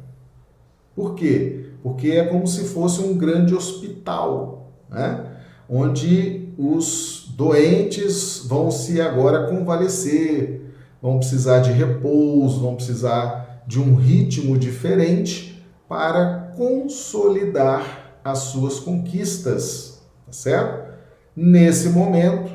Por 0.93 1.15
quê? 1.15 1.67
Porque 1.81 2.11
é 2.11 2.25
como 2.25 2.45
se 2.45 2.65
fosse 2.65 3.01
um 3.01 3.17
grande 3.17 3.55
hospital, 3.55 4.73
né? 4.89 5.30
Onde 5.73 6.49
os 6.57 7.33
doentes 7.37 8.43
vão 8.45 8.69
se 8.69 8.99
agora 8.99 9.47
convalescer, 9.47 10.75
vão 11.01 11.17
precisar 11.17 11.59
de 11.59 11.71
repouso, 11.71 12.59
vão 12.59 12.75
precisar 12.75 13.63
de 13.65 13.79
um 13.79 13.95
ritmo 13.95 14.57
diferente 14.57 15.63
para 15.87 16.51
consolidar 16.57 18.19
as 18.21 18.39
suas 18.39 18.79
conquistas, 18.79 20.01
tá 20.25 20.33
certo? 20.33 20.91
Nesse 21.33 21.87
momento, 21.89 22.51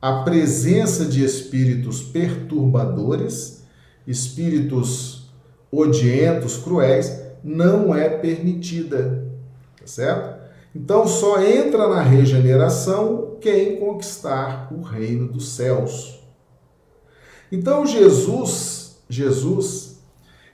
a 0.00 0.22
presença 0.22 1.04
de 1.04 1.24
espíritos 1.24 2.02
perturbadores, 2.02 3.64
espíritos 4.06 5.28
odientos, 5.72 6.56
cruéis, 6.56 7.20
não 7.42 7.92
é 7.92 8.08
permitida, 8.08 9.26
tá 9.78 9.86
certo? 9.86 10.33
Então 10.74 11.06
só 11.06 11.40
entra 11.40 11.88
na 11.88 12.02
regeneração 12.02 13.36
quem 13.40 13.76
conquistar 13.76 14.72
o 14.72 14.82
reino 14.82 15.28
dos 15.28 15.50
céus. 15.50 16.20
Então 17.52 17.86
Jesus, 17.86 18.98
Jesus, 19.08 20.00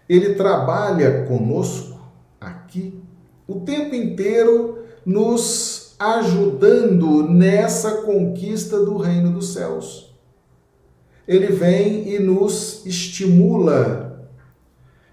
ele 0.07 0.35
trabalha 0.35 1.25
conosco 1.25 1.99
aqui 2.39 3.01
o 3.49 3.61
tempo 3.61 3.95
inteiro 3.95 4.85
nos 5.07 5.95
ajudando 5.99 7.23
nessa 7.23 8.03
conquista 8.03 8.79
do 8.85 8.97
reino 8.97 9.33
dos 9.33 9.55
céus. 9.55 10.15
Ele 11.27 11.47
vem 11.47 12.13
e 12.15 12.19
nos 12.19 12.85
estimula, 12.85 14.29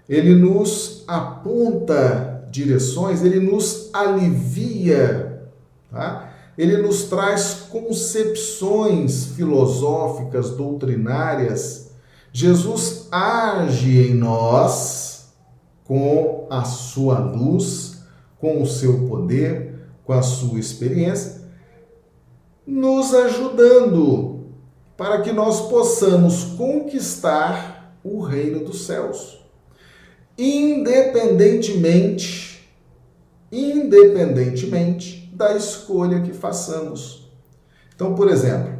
ele 0.08 0.34
nos 0.34 1.04
aponta 1.06 2.27
direções, 2.50 3.22
ele 3.22 3.40
nos 3.40 3.90
alivia, 3.92 5.48
tá? 5.90 6.32
ele 6.56 6.76
nos 6.78 7.04
traz 7.04 7.66
concepções 7.70 9.26
filosóficas, 9.36 10.50
doutrinárias. 10.50 11.92
Jesus 12.32 13.08
age 13.10 14.10
em 14.10 14.14
nós 14.14 15.32
com 15.84 16.46
a 16.50 16.64
sua 16.64 17.18
luz, 17.18 18.02
com 18.38 18.62
o 18.62 18.66
seu 18.66 19.08
poder, 19.08 19.88
com 20.04 20.12
a 20.12 20.22
sua 20.22 20.58
experiência, 20.58 21.42
nos 22.66 23.14
ajudando 23.14 24.38
para 24.96 25.22
que 25.22 25.32
nós 25.32 25.68
possamos 25.68 26.44
conquistar 26.56 27.96
o 28.02 28.20
reino 28.20 28.64
dos 28.64 28.84
céus, 28.84 29.38
independentemente, 30.38 32.70
independentemente 33.50 35.28
da 35.34 35.56
escolha 35.56 36.22
que 36.22 36.32
façamos. 36.32 37.28
Então, 37.94 38.14
por 38.14 38.30
exemplo, 38.30 38.78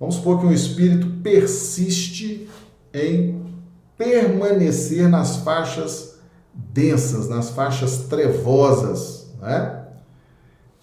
vamos 0.00 0.14
supor 0.14 0.40
que 0.40 0.46
um 0.46 0.52
espírito 0.52 1.06
persiste 1.22 2.48
em 2.94 3.46
permanecer 3.98 5.06
nas 5.08 5.38
faixas 5.38 6.16
densas, 6.54 7.28
nas 7.28 7.50
faixas 7.50 8.06
trevosas, 8.08 9.26
né? 9.40 9.74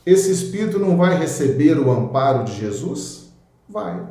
Esse 0.05 0.31
espírito 0.31 0.77
não 0.77 0.95
vai 0.95 1.17
receber 1.17 1.79
o 1.79 1.91
amparo 1.91 2.45
de 2.45 2.59
Jesus? 2.59 3.31
Vai. 3.67 4.05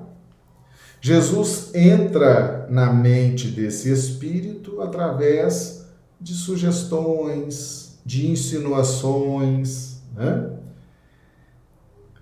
Jesus 1.01 1.71
entra 1.73 2.67
na 2.69 2.93
mente 2.93 3.49
desse 3.49 3.93
espírito 3.93 4.81
através 4.81 5.84
de 6.25 6.33
sugestões, 6.33 7.99
de 8.03 8.31
insinuações, 8.31 9.99
né? 10.17 10.53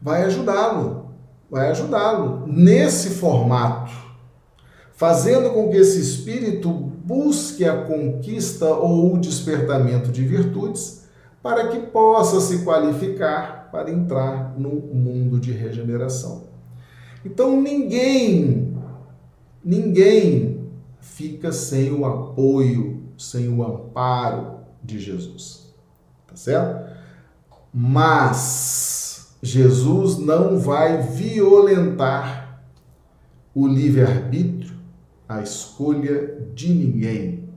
vai 0.02 0.24
ajudá-lo, 0.24 1.06
vai 1.48 1.70
ajudá-lo 1.70 2.44
nesse 2.48 3.10
formato, 3.10 3.92
fazendo 4.92 5.50
com 5.50 5.70
que 5.70 5.76
esse 5.76 6.00
espírito 6.00 6.68
busque 6.68 7.64
a 7.64 7.84
conquista 7.84 8.66
ou 8.66 9.14
o 9.14 9.20
despertamento 9.20 10.10
de 10.10 10.26
virtudes 10.26 11.04
para 11.40 11.68
que 11.68 11.78
possa 11.78 12.40
se 12.40 12.64
qualificar 12.64 13.68
para 13.70 13.88
entrar 13.88 14.58
no 14.58 14.70
mundo 14.70 15.38
de 15.38 15.52
regeneração. 15.52 16.48
Então 17.24 17.60
ninguém, 17.62 18.76
ninguém 19.64 20.66
fica 21.00 21.52
sem 21.52 21.92
o 21.92 22.04
apoio, 22.04 23.01
sem 23.18 23.48
o 23.48 23.62
amparo 23.64 24.60
de 24.82 24.98
Jesus. 24.98 25.72
Tá 26.26 26.36
certo? 26.36 26.90
Mas 27.72 29.36
Jesus 29.42 30.18
não 30.18 30.58
vai 30.58 31.02
violentar 31.02 32.60
o 33.54 33.66
livre-arbítrio, 33.66 34.76
a 35.28 35.42
escolha 35.42 36.38
de 36.54 36.72
ninguém. 36.72 37.48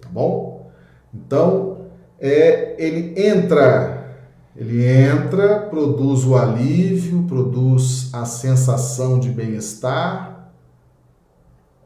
Tá 0.00 0.08
bom? 0.08 0.70
Então, 1.12 1.86
é, 2.18 2.76
ele 2.78 3.20
entra, 3.20 4.16
ele 4.54 4.84
entra, 4.84 5.60
produz 5.60 6.24
o 6.24 6.36
alívio, 6.36 7.24
produz 7.24 8.12
a 8.12 8.24
sensação 8.24 9.18
de 9.18 9.30
bem-estar 9.30 10.52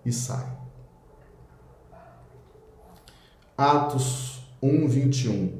e 0.04 0.12
sai. 0.12 0.60
Atos 3.61 4.40
1, 4.62 4.88
21. 4.88 5.53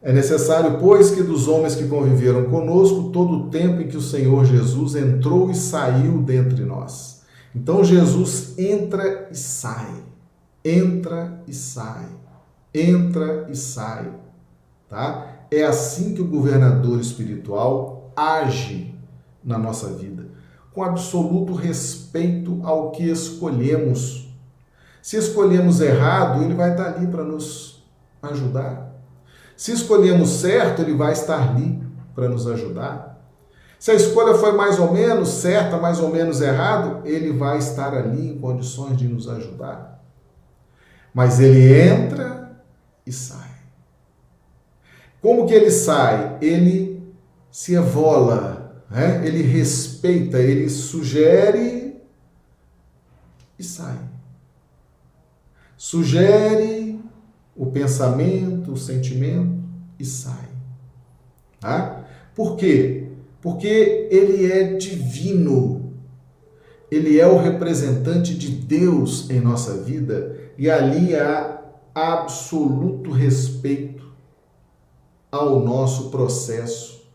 É 0.00 0.12
necessário, 0.12 0.78
pois, 0.78 1.10
que 1.10 1.20
dos 1.20 1.48
homens 1.48 1.74
que 1.74 1.88
conviveram 1.88 2.44
conosco, 2.44 3.10
todo 3.10 3.34
o 3.34 3.50
tempo 3.50 3.80
em 3.80 3.88
que 3.88 3.96
o 3.96 4.00
Senhor 4.00 4.44
Jesus 4.44 4.94
entrou 4.94 5.50
e 5.50 5.54
saiu 5.56 6.22
dentre 6.22 6.64
nós. 6.64 7.24
Então 7.52 7.82
Jesus 7.82 8.56
entra 8.56 9.28
e 9.32 9.36
sai, 9.36 9.96
entra 10.64 11.42
e 11.44 11.52
sai, 11.52 12.06
entra 12.72 13.48
e 13.50 13.56
sai, 13.56 14.12
tá? 14.88 15.46
É 15.50 15.64
assim 15.64 16.14
que 16.14 16.22
o 16.22 16.28
governador 16.28 17.00
espiritual 17.00 18.12
age 18.16 18.94
na 19.42 19.58
nossa 19.58 19.88
vida, 19.88 20.28
com 20.72 20.84
absoluto 20.84 21.52
respeito 21.52 22.60
ao 22.62 22.92
que 22.92 23.02
escolhemos. 23.10 24.33
Se 25.04 25.18
escolhemos 25.18 25.82
errado, 25.82 26.42
ele 26.42 26.54
vai 26.54 26.70
estar 26.70 26.94
ali 26.94 27.06
para 27.06 27.22
nos 27.22 27.84
ajudar. 28.22 28.90
Se 29.54 29.70
escolhemos 29.70 30.40
certo, 30.40 30.80
ele 30.80 30.94
vai 30.94 31.12
estar 31.12 31.50
ali 31.50 31.78
para 32.14 32.26
nos 32.26 32.46
ajudar. 32.46 33.22
Se 33.78 33.90
a 33.90 33.94
escolha 33.94 34.32
foi 34.32 34.52
mais 34.52 34.80
ou 34.80 34.94
menos 34.94 35.28
certa, 35.28 35.76
mais 35.76 36.00
ou 36.00 36.08
menos 36.08 36.40
errado, 36.40 37.06
ele 37.06 37.34
vai 37.34 37.58
estar 37.58 37.92
ali 37.92 38.30
em 38.30 38.38
condições 38.38 38.96
de 38.96 39.06
nos 39.06 39.28
ajudar. 39.28 40.02
Mas 41.12 41.38
ele 41.38 41.78
entra 41.78 42.56
e 43.06 43.12
sai. 43.12 43.50
Como 45.20 45.46
que 45.46 45.52
ele 45.52 45.70
sai? 45.70 46.38
Ele 46.40 47.14
se 47.50 47.74
evola, 47.74 48.82
né? 48.90 49.20
ele 49.22 49.42
respeita, 49.42 50.38
ele 50.38 50.70
sugere 50.70 52.00
e 53.58 53.62
sai. 53.62 53.98
Sugere 55.84 56.98
o 57.54 57.66
pensamento, 57.66 58.72
o 58.72 58.76
sentimento 58.76 59.62
e 59.98 60.04
sai. 60.06 60.48
Tá? 61.60 62.06
Por 62.34 62.56
quê? 62.56 63.08
Porque 63.42 64.08
ele 64.10 64.50
é 64.50 64.78
divino. 64.78 65.92
Ele 66.90 67.20
é 67.20 67.26
o 67.26 67.36
representante 67.36 68.34
de 68.34 68.48
Deus 68.48 69.28
em 69.28 69.40
nossa 69.40 69.82
vida 69.82 70.34
e 70.56 70.70
ali 70.70 71.14
há 71.14 71.62
absoluto 71.94 73.10
respeito 73.10 74.10
ao 75.30 75.60
nosso 75.60 76.08
processo 76.08 77.06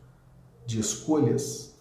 de 0.68 0.80
escolhas, 0.80 1.74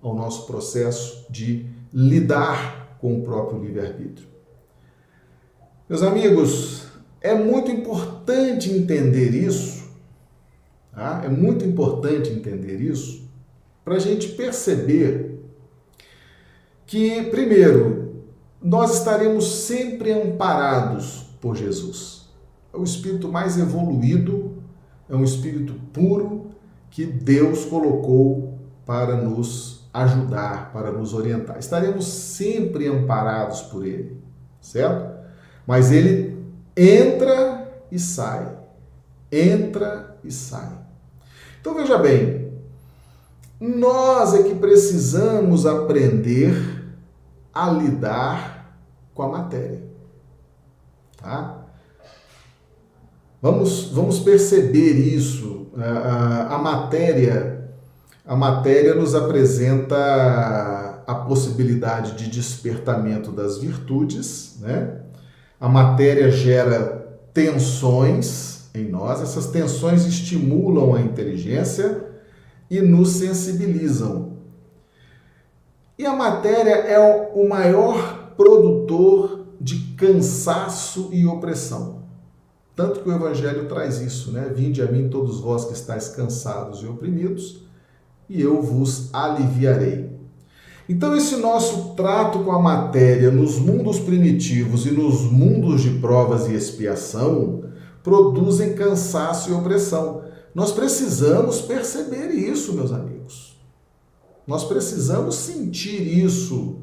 ao 0.00 0.14
nosso 0.14 0.46
processo 0.46 1.26
de 1.28 1.66
lidar 1.92 2.96
com 3.00 3.18
o 3.18 3.24
próprio 3.24 3.60
livre-arbítrio. 3.60 4.35
Meus 5.88 6.02
amigos, 6.02 6.88
é 7.20 7.32
muito 7.32 7.70
importante 7.70 8.72
entender 8.72 9.30
isso, 9.30 9.88
tá? 10.92 11.22
é 11.24 11.28
muito 11.28 11.64
importante 11.64 12.28
entender 12.28 12.80
isso, 12.80 13.30
para 13.84 13.94
a 13.94 13.98
gente 14.00 14.30
perceber 14.30 15.44
que, 16.84 17.22
primeiro, 17.30 18.24
nós 18.60 18.98
estaremos 18.98 19.48
sempre 19.60 20.10
amparados 20.10 21.28
por 21.40 21.54
Jesus. 21.54 22.30
É 22.74 22.76
o 22.76 22.82
espírito 22.82 23.28
mais 23.28 23.56
evoluído, 23.56 24.60
é 25.08 25.14
um 25.14 25.22
espírito 25.22 25.74
puro 25.92 26.50
que 26.90 27.04
Deus 27.06 27.64
colocou 27.64 28.58
para 28.84 29.16
nos 29.16 29.88
ajudar, 29.94 30.72
para 30.72 30.90
nos 30.90 31.14
orientar. 31.14 31.60
Estaremos 31.60 32.06
sempre 32.06 32.88
amparados 32.88 33.62
por 33.62 33.86
Ele, 33.86 34.20
certo? 34.60 35.15
Mas 35.66 35.90
Ele 35.90 36.36
entra 36.76 37.68
e 37.90 37.98
sai. 37.98 38.56
Entra 39.30 40.16
e 40.22 40.30
sai. 40.30 40.70
Então 41.60 41.74
veja 41.74 41.98
bem, 41.98 42.52
nós 43.58 44.34
é 44.34 44.42
que 44.42 44.54
precisamos 44.54 45.66
aprender 45.66 46.54
a 47.52 47.70
lidar 47.70 48.76
com 49.14 49.22
a 49.22 49.28
matéria. 49.28 49.82
Tá? 51.16 51.64
Vamos, 53.40 53.90
vamos 53.92 54.20
perceber 54.20 54.92
isso. 54.92 55.68
A, 55.76 55.84
a, 55.84 56.54
a 56.54 56.58
matéria, 56.58 57.70
a 58.24 58.36
matéria 58.36 58.94
nos 58.94 59.14
apresenta 59.14 61.02
a 61.06 61.14
possibilidade 61.14 62.16
de 62.16 62.28
despertamento 62.28 63.32
das 63.32 63.58
virtudes, 63.58 64.58
né? 64.60 65.05
A 65.60 65.68
matéria 65.68 66.30
gera 66.30 67.18
tensões 67.32 68.68
em 68.74 68.88
nós, 68.88 69.22
essas 69.22 69.46
tensões 69.46 70.04
estimulam 70.04 70.94
a 70.94 71.00
inteligência 71.00 72.04
e 72.70 72.80
nos 72.80 73.10
sensibilizam. 73.10 74.36
E 75.98 76.04
a 76.04 76.14
matéria 76.14 76.74
é 76.74 77.32
o 77.34 77.48
maior 77.48 78.34
produtor 78.36 79.46
de 79.58 79.94
cansaço 79.96 81.08
e 81.10 81.26
opressão. 81.26 82.02
Tanto 82.74 83.00
que 83.00 83.08
o 83.08 83.14
Evangelho 83.14 83.66
traz 83.66 84.00
isso, 84.00 84.30
né? 84.30 84.52
Vinde 84.54 84.82
a 84.82 84.92
mim 84.92 85.08
todos 85.08 85.40
vós 85.40 85.64
que 85.64 85.72
estáis 85.72 86.08
cansados 86.08 86.82
e 86.82 86.86
oprimidos, 86.86 87.64
e 88.28 88.42
eu 88.42 88.60
vos 88.60 89.08
aliviarei. 89.14 90.15
Então, 90.88 91.16
esse 91.16 91.36
nosso 91.36 91.94
trato 91.96 92.40
com 92.40 92.52
a 92.52 92.62
matéria 92.62 93.30
nos 93.30 93.58
mundos 93.58 93.98
primitivos 93.98 94.86
e 94.86 94.92
nos 94.92 95.22
mundos 95.22 95.82
de 95.82 95.98
provas 95.98 96.46
e 96.46 96.54
expiação 96.54 97.64
produzem 98.04 98.74
cansaço 98.74 99.50
e 99.50 99.52
opressão. 99.52 100.22
Nós 100.54 100.70
precisamos 100.70 101.60
perceber 101.60 102.30
isso, 102.30 102.72
meus 102.72 102.92
amigos. 102.92 103.56
Nós 104.46 104.62
precisamos 104.62 105.34
sentir 105.34 106.00
isso 106.24 106.76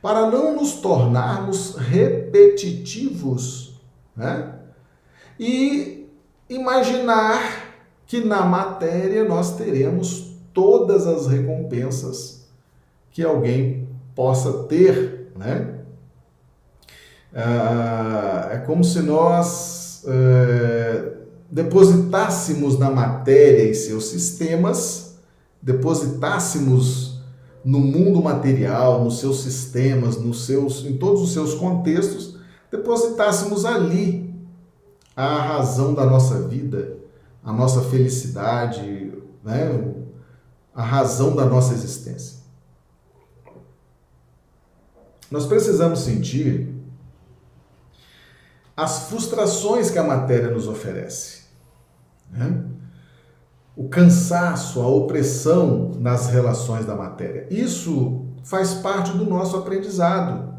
para 0.00 0.30
não 0.30 0.56
nos 0.56 0.72
tornarmos 0.72 1.76
repetitivos, 1.76 3.74
né? 4.16 4.54
E 5.38 6.08
imaginar 6.48 7.74
que 8.06 8.24
na 8.24 8.42
matéria 8.42 9.24
nós 9.24 9.56
teremos 9.56 10.36
todas 10.54 11.06
as 11.06 11.26
recompensas 11.26 12.43
que 13.14 13.22
alguém 13.22 13.88
possa 14.12 14.64
ter, 14.64 15.30
né? 15.36 15.78
Ah, 17.32 18.48
é 18.50 18.58
como 18.58 18.82
se 18.82 19.00
nós 19.00 20.02
é, 20.06 21.12
depositássemos 21.48 22.76
na 22.76 22.90
matéria 22.90 23.70
e 23.70 23.74
seus 23.74 24.06
sistemas, 24.06 25.16
depositássemos 25.62 27.20
no 27.64 27.78
mundo 27.78 28.20
material, 28.20 29.04
nos 29.04 29.20
seus 29.20 29.42
sistemas, 29.42 30.16
nos 30.16 30.44
seus, 30.44 30.84
em 30.84 30.96
todos 30.96 31.22
os 31.22 31.32
seus 31.32 31.54
contextos, 31.54 32.36
depositássemos 32.70 33.64
ali 33.64 34.34
a 35.16 35.40
razão 35.40 35.94
da 35.94 36.04
nossa 36.04 36.40
vida, 36.48 36.96
a 37.44 37.52
nossa 37.52 37.80
felicidade, 37.82 39.12
né? 39.44 39.94
a 40.74 40.82
razão 40.82 41.36
da 41.36 41.44
nossa 41.44 41.74
existência. 41.74 42.43
Nós 45.34 45.46
precisamos 45.46 45.98
sentir 45.98 46.72
as 48.76 49.08
frustrações 49.08 49.90
que 49.90 49.98
a 49.98 50.04
matéria 50.04 50.48
nos 50.48 50.68
oferece. 50.68 51.40
Né? 52.30 52.62
O 53.74 53.88
cansaço, 53.88 54.80
a 54.80 54.86
opressão 54.86 55.90
nas 55.98 56.28
relações 56.28 56.86
da 56.86 56.94
matéria. 56.94 57.48
Isso 57.50 58.26
faz 58.44 58.74
parte 58.74 59.10
do 59.10 59.24
nosso 59.24 59.56
aprendizado, 59.56 60.54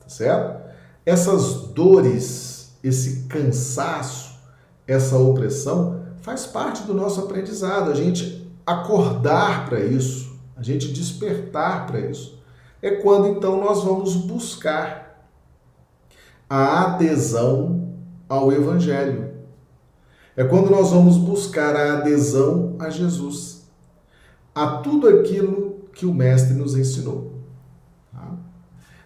tá 0.00 0.08
certo? 0.08 0.60
Essas 1.06 1.68
dores, 1.68 2.72
esse 2.82 3.28
cansaço, 3.28 4.36
essa 4.84 5.16
opressão 5.16 6.02
faz 6.22 6.44
parte 6.44 6.82
do 6.82 6.92
nosso 6.92 7.20
aprendizado. 7.20 7.92
A 7.92 7.94
gente 7.94 8.52
acordar 8.66 9.64
para 9.66 9.78
isso, 9.78 10.36
a 10.56 10.62
gente 10.64 10.92
despertar 10.92 11.86
para 11.86 12.00
isso 12.00 12.41
é 12.82 12.90
quando 12.96 13.28
então 13.28 13.60
nós 13.60 13.84
vamos 13.84 14.16
buscar 14.16 15.28
a 16.50 16.82
adesão 16.82 17.94
ao 18.28 18.52
Evangelho. 18.52 19.30
É 20.36 20.42
quando 20.42 20.68
nós 20.68 20.90
vamos 20.90 21.16
buscar 21.16 21.76
a 21.76 21.98
adesão 21.98 22.76
a 22.80 22.90
Jesus, 22.90 23.70
a 24.52 24.78
tudo 24.78 25.08
aquilo 25.08 25.82
que 25.94 26.04
o 26.04 26.12
Mestre 26.12 26.54
nos 26.54 26.74
ensinou. 26.74 27.32
Tá? 28.10 28.34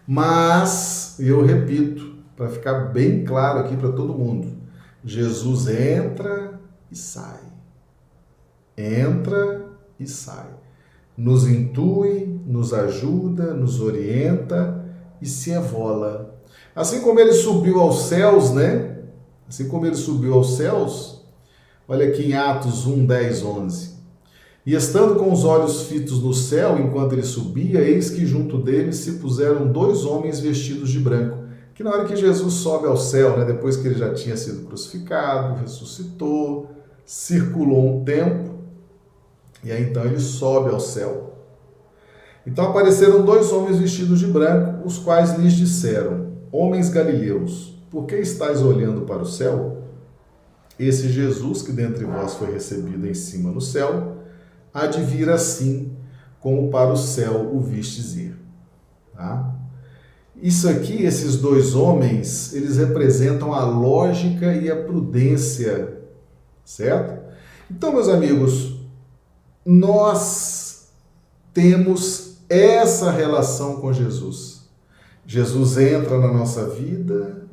Mas, 0.06 1.16
eu 1.20 1.44
repito, 1.44 2.16
para 2.34 2.48
ficar 2.48 2.92
bem 2.92 3.24
claro 3.24 3.58
aqui 3.58 3.76
para 3.76 3.92
todo 3.92 4.14
mundo, 4.14 4.56
Jesus 5.04 5.68
entra 5.68 6.58
e 6.90 6.96
sai. 6.96 7.40
Entra 8.76 9.66
e 9.98 10.06
sai 10.06 10.55
nos 11.16 11.46
intui, 11.48 12.40
nos 12.46 12.72
ajuda, 12.72 13.54
nos 13.54 13.80
orienta 13.80 14.84
e 15.20 15.26
se 15.26 15.50
evola. 15.50 16.38
Assim 16.74 17.00
como 17.00 17.18
ele 17.18 17.32
subiu 17.32 17.80
aos 17.80 18.06
céus, 18.06 18.52
né? 18.52 18.98
Assim 19.48 19.68
como 19.68 19.86
ele 19.86 19.96
subiu 19.96 20.34
aos 20.34 20.56
céus, 20.56 21.24
olha 21.88 22.08
aqui 22.08 22.26
em 22.26 22.34
Atos 22.34 22.86
1, 22.86 23.06
10, 23.06 23.42
11. 23.42 23.96
E 24.66 24.74
estando 24.74 25.14
com 25.14 25.32
os 25.32 25.44
olhos 25.44 25.82
fitos 25.82 26.20
no 26.20 26.34
céu, 26.34 26.76
enquanto 26.78 27.12
ele 27.12 27.22
subia, 27.22 27.80
eis 27.80 28.10
que 28.10 28.26
junto 28.26 28.58
dele 28.58 28.92
se 28.92 29.12
puseram 29.12 29.70
dois 29.70 30.04
homens 30.04 30.40
vestidos 30.40 30.90
de 30.90 30.98
branco. 30.98 31.46
Que 31.72 31.84
na 31.84 31.90
hora 31.90 32.04
que 32.04 32.16
Jesus 32.16 32.54
sobe 32.54 32.86
ao 32.86 32.96
céu, 32.96 33.38
né, 33.38 33.44
depois 33.44 33.76
que 33.76 33.86
ele 33.86 33.98
já 33.98 34.12
tinha 34.12 34.36
sido 34.36 34.66
crucificado, 34.66 35.60
ressuscitou, 35.60 36.68
circulou 37.04 38.00
um 38.00 38.04
tempo, 38.04 38.55
e 39.64 39.72
aí 39.72 39.82
então 39.82 40.04
ele 40.04 40.20
sobe 40.20 40.70
ao 40.70 40.80
céu. 40.80 41.34
Então 42.46 42.66
apareceram 42.66 43.24
dois 43.24 43.50
homens 43.52 43.78
vestidos 43.78 44.20
de 44.20 44.26
branco, 44.26 44.86
os 44.86 44.98
quais 44.98 45.36
lhes 45.36 45.54
disseram: 45.54 46.32
Homens 46.52 46.88
galileus, 46.88 47.76
por 47.90 48.06
que 48.06 48.16
estáis 48.16 48.62
olhando 48.62 49.02
para 49.02 49.22
o 49.22 49.26
céu? 49.26 49.82
Esse 50.78 51.08
Jesus 51.08 51.62
que 51.62 51.72
dentre 51.72 52.04
vós 52.04 52.34
foi 52.34 52.52
recebido 52.52 53.06
em 53.06 53.14
cima 53.14 53.50
no 53.50 53.60
céu, 53.60 54.18
há 54.72 54.86
de 54.86 55.02
vir 55.02 55.28
assim 55.30 55.96
como 56.38 56.70
para 56.70 56.92
o 56.92 56.96
céu 56.96 57.50
o 57.52 57.60
vistes 57.60 58.14
ir. 58.14 58.36
Tá? 59.14 59.54
Isso 60.40 60.68
aqui, 60.68 61.02
esses 61.02 61.38
dois 61.38 61.74
homens, 61.74 62.52
eles 62.52 62.76
representam 62.76 63.54
a 63.54 63.64
lógica 63.64 64.54
e 64.54 64.70
a 64.70 64.76
prudência, 64.76 65.98
certo? 66.62 67.24
Então, 67.70 67.92
meus 67.92 68.08
amigos, 68.08 68.75
nós 69.66 70.92
temos 71.52 72.36
essa 72.48 73.10
relação 73.10 73.80
com 73.80 73.92
Jesus. 73.92 74.68
Jesus 75.26 75.76
entra 75.76 76.20
na 76.20 76.32
nossa 76.32 76.68
vida, 76.68 77.48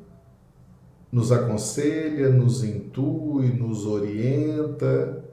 nos 1.12 1.32
aconselha, 1.32 2.30
nos 2.30 2.64
intui, 2.64 3.48
nos 3.48 3.88
orienta 3.88 5.26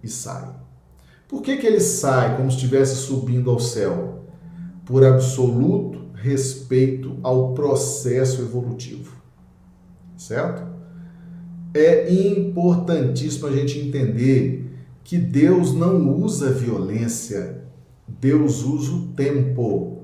e 0.00 0.08
sai. 0.08 0.48
Por 1.26 1.42
que, 1.42 1.56
que 1.56 1.66
ele 1.66 1.80
sai 1.80 2.36
como 2.36 2.48
se 2.48 2.56
estivesse 2.56 2.94
subindo 2.94 3.50
ao 3.50 3.58
céu? 3.58 4.22
Por 4.86 5.04
absoluto 5.04 6.06
respeito 6.14 7.18
ao 7.22 7.52
processo 7.52 8.42
evolutivo. 8.42 9.16
Certo? 10.16 10.62
É 11.74 12.12
importantíssimo 12.12 13.48
a 13.48 13.52
gente 13.52 13.78
entender 13.78 14.67
que 15.08 15.16
Deus 15.16 15.72
não 15.72 16.06
usa 16.20 16.52
violência, 16.52 17.62
Deus 18.06 18.62
usa 18.62 18.92
o 18.92 19.06
tempo. 19.14 20.02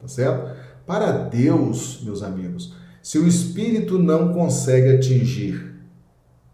Tá 0.00 0.06
certo? 0.06 0.56
Para 0.86 1.10
Deus, 1.10 2.00
meus 2.04 2.22
amigos, 2.22 2.72
se 3.02 3.18
o 3.18 3.26
espírito 3.26 3.98
não 3.98 4.32
consegue 4.32 4.94
atingir 4.94 5.74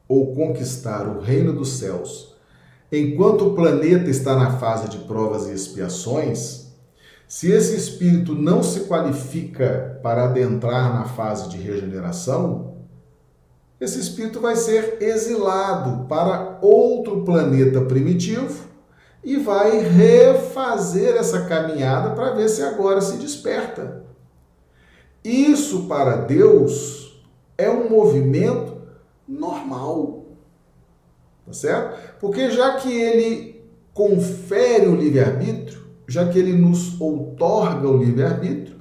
ou 0.08 0.34
conquistar 0.34 1.06
o 1.06 1.20
reino 1.20 1.52
dos 1.52 1.74
céus, 1.74 2.34
enquanto 2.90 3.48
o 3.48 3.54
planeta 3.54 4.08
está 4.08 4.34
na 4.34 4.56
fase 4.56 4.88
de 4.88 5.04
provas 5.04 5.46
e 5.46 5.52
expiações, 5.52 6.72
se 7.28 7.52
esse 7.52 7.76
espírito 7.76 8.34
não 8.34 8.62
se 8.62 8.84
qualifica 8.84 10.00
para 10.02 10.24
adentrar 10.24 10.94
na 10.94 11.04
fase 11.04 11.50
de 11.50 11.58
regeneração, 11.58 12.73
esse 13.80 13.98
espírito 13.98 14.40
vai 14.40 14.56
ser 14.56 14.98
exilado 15.00 16.06
para 16.06 16.58
outro 16.62 17.24
planeta 17.24 17.80
primitivo 17.82 18.68
e 19.22 19.36
vai 19.36 19.78
refazer 19.78 21.16
essa 21.16 21.46
caminhada 21.46 22.10
para 22.10 22.32
ver 22.32 22.48
se 22.48 22.62
agora 22.62 23.00
se 23.00 23.16
desperta. 23.16 24.04
Isso 25.24 25.86
para 25.86 26.16
Deus 26.16 27.22
é 27.56 27.70
um 27.70 27.88
movimento 27.88 28.76
normal. 29.26 30.24
Tá 31.46 31.52
certo? 31.52 32.18
Porque 32.20 32.50
já 32.50 32.76
que 32.76 32.92
ele 32.92 33.64
confere 33.92 34.86
o 34.86 34.96
livre-arbítrio, 34.96 35.84
já 36.06 36.28
que 36.28 36.38
ele 36.38 36.52
nos 36.52 37.00
outorga 37.00 37.88
o 37.88 37.96
livre-arbítrio, 37.96 38.76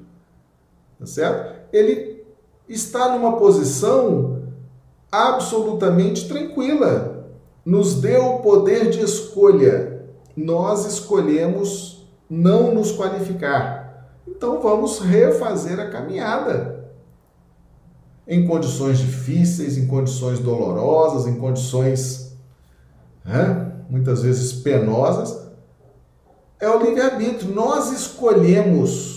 tá 0.99 1.05
certo? 1.05 1.53
Ele 1.71 2.23
está 2.67 3.09
numa 3.17 3.37
posição 3.37 4.42
absolutamente 5.13 6.27
tranquila. 6.27 7.27
Nos 7.63 8.01
deu 8.01 8.25
o 8.25 8.39
poder 8.39 8.89
de 8.89 8.99
escolha. 9.01 10.01
Nós 10.35 10.87
escolhemos 10.87 12.03
não 12.27 12.73
nos 12.73 12.91
qualificar. 12.91 14.09
Então 14.27 14.59
vamos 14.59 14.99
refazer 14.99 15.79
a 15.79 15.89
caminhada. 15.89 16.89
Em 18.27 18.47
condições 18.47 18.97
difíceis, 18.97 19.77
em 19.77 19.85
condições 19.85 20.39
dolorosas, 20.39 21.27
em 21.27 21.35
condições 21.35 22.35
né, 23.23 23.71
muitas 23.89 24.23
vezes 24.23 24.51
penosas, 24.53 25.47
é 26.59 26.67
o 26.67 26.81
livre-arbítrio. 26.81 27.53
Nós 27.53 27.91
escolhemos. 27.91 29.13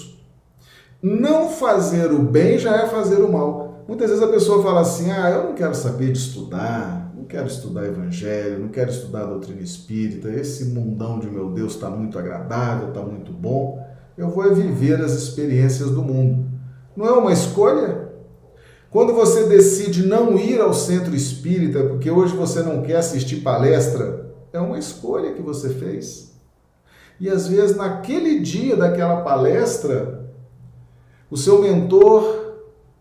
Não 1.02 1.48
fazer 1.48 2.10
o 2.12 2.18
bem 2.18 2.58
já 2.58 2.76
é 2.76 2.86
fazer 2.88 3.22
o 3.22 3.32
mal. 3.32 3.65
Muitas 3.86 4.10
vezes 4.10 4.24
a 4.24 4.28
pessoa 4.28 4.62
fala 4.62 4.80
assim: 4.80 5.10
ah, 5.10 5.30
eu 5.30 5.44
não 5.44 5.54
quero 5.54 5.74
saber 5.74 6.10
de 6.10 6.18
estudar, 6.18 7.12
não 7.16 7.24
quero 7.24 7.46
estudar 7.46 7.86
evangelho, 7.86 8.58
não 8.58 8.68
quero 8.68 8.90
estudar 8.90 9.26
doutrina 9.26 9.60
espírita, 9.60 10.28
esse 10.28 10.64
mundão 10.66 11.20
de 11.20 11.28
meu 11.28 11.50
Deus 11.50 11.74
está 11.74 11.88
muito 11.88 12.18
agradável, 12.18 12.88
está 12.88 13.00
muito 13.02 13.32
bom. 13.32 13.84
Eu 14.18 14.30
vou 14.30 14.52
viver 14.52 15.00
as 15.00 15.12
experiências 15.12 15.90
do 15.90 16.02
mundo. 16.02 16.46
Não 16.96 17.06
é 17.06 17.12
uma 17.12 17.32
escolha? 17.32 18.06
Quando 18.90 19.12
você 19.12 19.44
decide 19.44 20.06
não 20.06 20.38
ir 20.38 20.60
ao 20.60 20.72
centro 20.72 21.14
espírita 21.14 21.84
porque 21.84 22.10
hoje 22.10 22.34
você 22.34 22.62
não 22.62 22.82
quer 22.82 22.96
assistir 22.96 23.36
palestra, 23.36 24.32
é 24.52 24.58
uma 24.58 24.78
escolha 24.78 25.34
que 25.34 25.42
você 25.42 25.68
fez. 25.68 26.34
E 27.20 27.28
às 27.28 27.46
vezes, 27.46 27.76
naquele 27.76 28.40
dia 28.40 28.76
daquela 28.76 29.22
palestra, 29.22 30.30
o 31.30 31.36
seu 31.36 31.60
mentor 31.62 32.45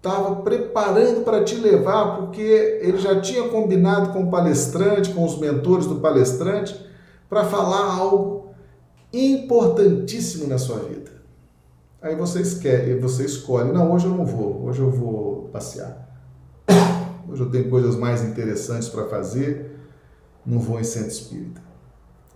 estava 0.06 0.36
preparando 0.38 1.24
para 1.24 1.44
te 1.44 1.56
levar, 1.56 2.18
porque 2.18 2.80
ele 2.82 3.00
já 3.00 3.20
tinha 3.20 3.50
combinado 3.50 4.14
com 4.14 4.24
o 4.24 4.30
palestrante, 4.30 5.12
com 5.12 5.26
os 5.26 5.40
mentores 5.40 5.88
do 5.88 5.96
palestrante, 5.96 6.80
para 7.28 7.44
falar 7.44 7.98
algo 7.98 8.52
importantíssimo 9.12 10.48
na 10.48 10.60
sua 10.60 10.78
vida. 10.78 11.12
Aí 12.00 12.16
você, 12.16 12.42
esquece, 12.42 13.00
você 13.00 13.26
escolhe, 13.26 13.72
não, 13.72 13.92
hoje 13.92 14.06
eu 14.06 14.12
não 14.12 14.26
vou, 14.26 14.66
hoje 14.66 14.80
eu 14.80 14.92
vou 14.92 15.50
passear. 15.52 16.06
Hoje 17.28 17.42
eu 17.42 17.50
tenho 17.50 17.68
coisas 17.72 17.96
mais 17.96 18.24
interessantes 18.24 18.88
para 18.88 19.06
fazer, 19.06 19.80
não 20.46 20.60
vou 20.60 20.80
em 20.80 20.84
centro 20.84 21.10
espírita. 21.10 21.60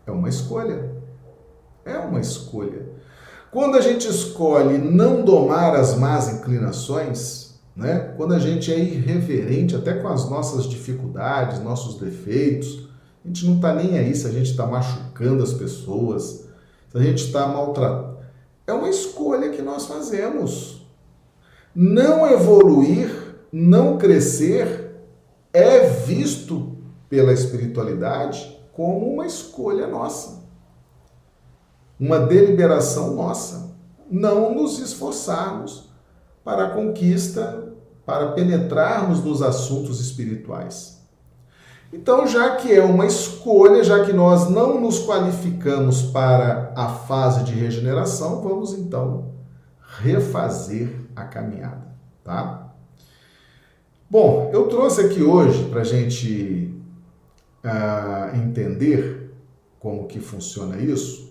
É 0.08 0.12
uma 0.12 0.28
escolha. 0.28 0.92
É 1.86 1.96
uma 2.00 2.20
escolha. 2.20 2.90
Quando 3.52 3.78
a 3.78 3.82
gente 3.82 4.08
escolhe 4.08 4.80
não 4.80 5.24
domar 5.24 5.76
as 5.76 5.96
más 5.96 6.34
inclinações, 6.34 7.49
né? 7.80 8.14
quando 8.18 8.34
a 8.34 8.40
gente 8.40 8.72
é 8.72 8.78
irreverente 8.78 9.76
até 9.76 9.94
com 9.94 10.08
as 10.08 10.30
nossas 10.30 10.66
dificuldades, 10.66 11.60
nossos 11.62 12.00
defeitos, 12.00 12.90
a 13.24 13.28
gente 13.28 13.46
não 13.46 13.56
está 13.56 13.74
nem 13.74 13.98
aí 13.98 14.16
se 14.16 14.28
a 14.28 14.32
gente 14.32 14.52
está 14.52 14.66
machucando 14.66 15.44
as 15.44 15.54
pessoas, 15.54 16.48
se 16.90 16.98
a 16.98 17.02
gente 17.02 17.26
está 17.26 17.48
maltratando. 17.48 18.18
É 18.68 18.74
uma 18.74 18.90
escolha 18.90 19.50
que 19.50 19.62
nós 19.62 19.88
fazemos. 19.88 20.86
Não 21.74 22.28
evoluir, 22.28 23.10
não 23.52 23.98
crescer, 23.98 24.92
é 25.52 25.88
visto 25.88 26.78
pela 27.10 27.34
espiritualidade 27.34 28.60
como 28.72 29.12
uma 29.12 29.26
escolha 29.26 29.88
nossa 29.88 30.40
uma 32.00 32.20
deliberação 32.20 33.14
nossa, 33.14 33.76
não 34.10 34.56
nos 34.56 34.80
esforçarmos 34.80 35.90
para 36.44 36.68
a 36.68 36.70
conquista, 36.70 37.69
para 38.10 38.32
penetrarmos 38.32 39.24
nos 39.24 39.44
assuntos 39.44 40.02
espirituais. 40.02 40.98
Então, 41.94 42.26
já 42.26 42.56
que 42.56 42.74
é 42.74 42.84
uma 42.84 43.06
escolha, 43.06 43.84
já 43.84 44.04
que 44.04 44.12
nós 44.12 44.50
não 44.50 44.82
nos 44.82 45.06
qualificamos 45.06 46.02
para 46.02 46.74
a 46.76 46.90
fase 46.90 47.44
de 47.44 47.54
regeneração, 47.54 48.42
vamos 48.42 48.74
então 48.74 49.34
refazer 50.02 50.90
a 51.16 51.24
caminhada, 51.24 51.86
tá? 52.24 52.72
Bom, 54.10 54.50
eu 54.52 54.68
trouxe 54.68 55.02
aqui 55.02 55.22
hoje 55.22 55.66
para 55.66 55.82
a 55.82 55.84
gente 55.84 56.74
uh, 57.64 58.36
entender 58.36 59.36
como 59.80 60.08
que 60.08 60.20
funciona 60.20 60.78
isso, 60.78 61.30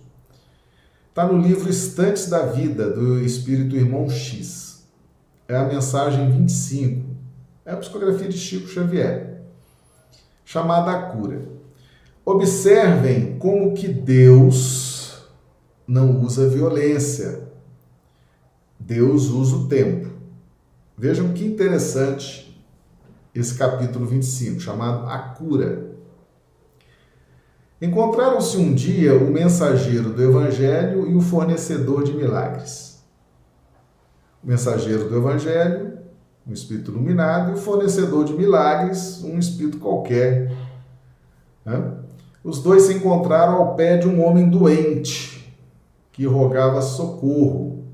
Está 1.09 1.27
no 1.27 1.43
livro 1.43 1.69
Estantes 1.69 2.31
da 2.31 2.47
Vida, 2.47 2.89
do 2.89 3.21
Espírito 3.21 3.75
Irmão 3.75 4.09
X. 4.09 4.58
É 5.49 5.57
a 5.57 5.65
mensagem 5.65 6.31
25. 6.31 7.09
É 7.65 7.73
a 7.73 7.77
psicografia 7.79 8.29
de 8.29 8.37
Chico 8.37 8.69
Xavier, 8.69 9.41
chamada 10.45 10.91
A 10.91 11.03
Cura. 11.05 11.41
Observem 12.23 13.39
como 13.39 13.73
que 13.73 13.89
Deus 13.89 15.23
não 15.87 16.23
usa 16.23 16.51
violência. 16.51 17.49
Deus 18.79 19.29
usa 19.29 19.57
o 19.57 19.69
tempo. 19.69 20.11
Vejam 20.95 21.33
que 21.33 21.47
interessante 21.47 22.63
esse 23.35 23.55
capítulo 23.55 24.05
25, 24.05 24.61
chamado 24.61 25.09
A 25.09 25.19
Cura. 25.19 25.97
Encontraram-se 27.81 28.59
um 28.59 28.75
dia 28.75 29.17
o 29.17 29.31
mensageiro 29.31 30.13
do 30.13 30.23
Evangelho 30.23 31.11
e 31.11 31.15
o 31.15 31.23
fornecedor 31.23 32.05
de 32.05 32.13
milagres. 32.13 32.98
Mensageiro 34.49 35.11
do 35.11 35.17
Evangelho, 35.19 35.99
um 36.47 36.55
espírito 36.55 36.91
iluminado, 36.91 37.51
e 37.51 37.55
o 37.55 37.59
fornecedor 37.59 38.25
de 38.25 38.33
milagres, 38.33 39.23
um 39.23 39.39
espírito 39.39 39.77
qualquer. 39.79 40.51
Os 42.43 42.63
dois 42.63 42.85
se 42.85 42.95
encontraram 42.95 43.57
ao 43.57 43.75
pé 43.75 43.99
de 43.99 44.09
um 44.09 44.25
homem 44.25 44.49
doente 44.49 45.55
que 46.13 46.25
rogava 46.25 46.81
socorro. 46.81 47.85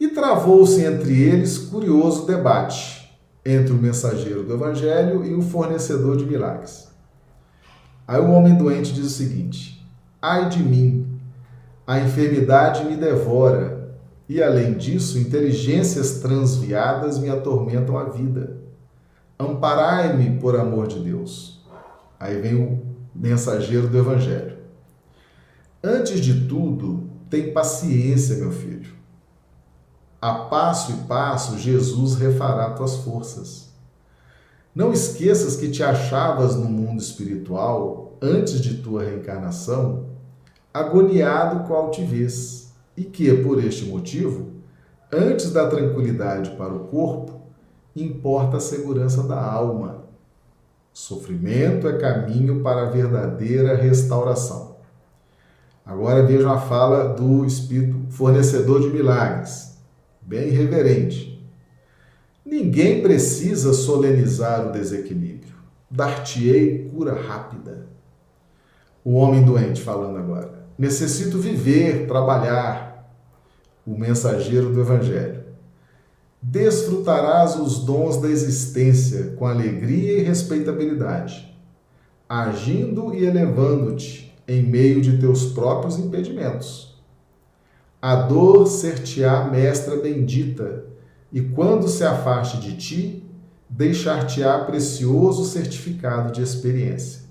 E 0.00 0.08
travou-se 0.08 0.82
entre 0.82 1.22
eles 1.22 1.56
curioso 1.56 2.26
debate 2.26 3.16
entre 3.46 3.72
o 3.72 3.76
mensageiro 3.76 4.42
do 4.42 4.54
Evangelho 4.54 5.24
e 5.24 5.34
o 5.34 5.40
fornecedor 5.40 6.16
de 6.16 6.26
milagres. 6.26 6.88
Aí 8.08 8.20
o 8.20 8.32
homem 8.32 8.56
doente 8.56 8.92
diz 8.92 9.06
o 9.06 9.10
seguinte: 9.10 9.86
Ai 10.20 10.48
de 10.48 10.60
mim, 10.60 11.06
a 11.86 12.00
enfermidade 12.00 12.84
me 12.84 12.96
devora, 12.96 13.73
e 14.28 14.42
além 14.42 14.74
disso, 14.74 15.18
inteligências 15.18 16.20
transviadas 16.20 17.18
me 17.18 17.28
atormentam 17.28 17.98
a 17.98 18.04
vida. 18.04 18.56
Amparai-me 19.38 20.38
por 20.38 20.58
amor 20.58 20.86
de 20.86 20.98
Deus. 20.98 21.62
Aí 22.18 22.40
vem 22.40 22.54
o 22.54 22.82
mensageiro 23.14 23.88
do 23.88 23.98
Evangelho. 23.98 24.56
Antes 25.82 26.20
de 26.20 26.46
tudo, 26.48 27.10
tem 27.28 27.52
paciência, 27.52 28.36
meu 28.36 28.50
filho. 28.50 28.94
A 30.20 30.32
passo 30.32 30.92
e 30.92 30.94
passo, 31.06 31.58
Jesus 31.58 32.14
refará 32.14 32.70
tuas 32.70 32.96
forças. 32.96 33.68
Não 34.74 34.90
esqueças 34.90 35.56
que 35.56 35.70
te 35.70 35.82
achavas 35.82 36.56
no 36.56 36.64
mundo 36.64 37.00
espiritual 37.00 38.16
antes 38.22 38.58
de 38.60 38.78
tua 38.78 39.04
reencarnação, 39.04 40.06
agoniado 40.72 41.68
com 41.68 41.74
altivez, 41.74 42.63
e 42.96 43.04
que, 43.04 43.32
por 43.42 43.62
este 43.62 43.86
motivo, 43.86 44.50
antes 45.12 45.52
da 45.52 45.68
tranquilidade 45.68 46.50
para 46.56 46.74
o 46.74 46.86
corpo, 46.86 47.40
importa 47.94 48.56
a 48.56 48.60
segurança 48.60 49.22
da 49.22 49.40
alma. 49.40 50.04
Sofrimento 50.92 51.88
é 51.88 51.98
caminho 51.98 52.62
para 52.62 52.82
a 52.82 52.90
verdadeira 52.90 53.74
restauração. 53.74 54.76
Agora 55.84 56.22
vejam 56.22 56.50
a 56.50 56.58
fala 56.58 57.08
do 57.08 57.44
Espírito 57.44 58.06
fornecedor 58.10 58.80
de 58.80 58.88
milagres, 58.88 59.76
bem 60.22 60.50
reverente. 60.50 61.34
Ninguém 62.44 63.02
precisa 63.02 63.72
solenizar 63.72 64.68
o 64.68 64.72
desequilíbrio. 64.72 65.54
Dar-te-ei 65.90 66.90
cura 66.90 67.14
rápida. 67.14 67.86
O 69.04 69.14
homem 69.14 69.44
doente 69.44 69.82
falando 69.82 70.18
agora. 70.18 70.63
Necessito 70.78 71.38
viver, 71.38 72.06
trabalhar. 72.06 72.92
O 73.86 73.96
mensageiro 73.98 74.72
do 74.72 74.80
Evangelho. 74.80 75.44
Desfrutarás 76.40 77.56
os 77.56 77.78
dons 77.78 78.18
da 78.18 78.28
existência 78.28 79.34
com 79.36 79.46
alegria 79.46 80.18
e 80.18 80.22
respeitabilidade, 80.22 81.54
agindo 82.28 83.14
e 83.14 83.24
elevando-te 83.24 84.34
em 84.46 84.62
meio 84.62 85.00
de 85.00 85.18
teus 85.18 85.46
próprios 85.46 85.98
impedimentos. 85.98 86.94
A 88.00 88.16
dor 88.16 88.66
ser-te-á 88.66 89.44
mestra 89.50 89.96
bendita 89.96 90.84
e 91.32 91.40
quando 91.40 91.88
se 91.88 92.04
afaste 92.04 92.58
de 92.58 92.76
ti, 92.76 93.30
deixar-te-á 93.68 94.64
precioso 94.64 95.44
certificado 95.44 96.32
de 96.32 96.42
experiência. 96.42 97.22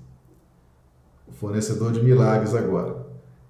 O 1.28 1.32
fornecedor 1.32 1.91
de 1.91 2.02
milagres 2.02 2.56
agora. 2.56 3.03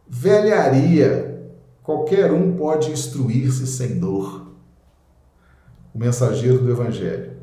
Velharia, 0.08 1.50
qualquer 1.82 2.32
um 2.32 2.54
pode 2.56 2.92
instruir-se 2.92 3.66
sem 3.68 4.00
dor. 4.00 4.54
O 5.94 6.00
mensageiro 6.00 6.60
do 6.60 6.72
Evangelho. 6.72 7.34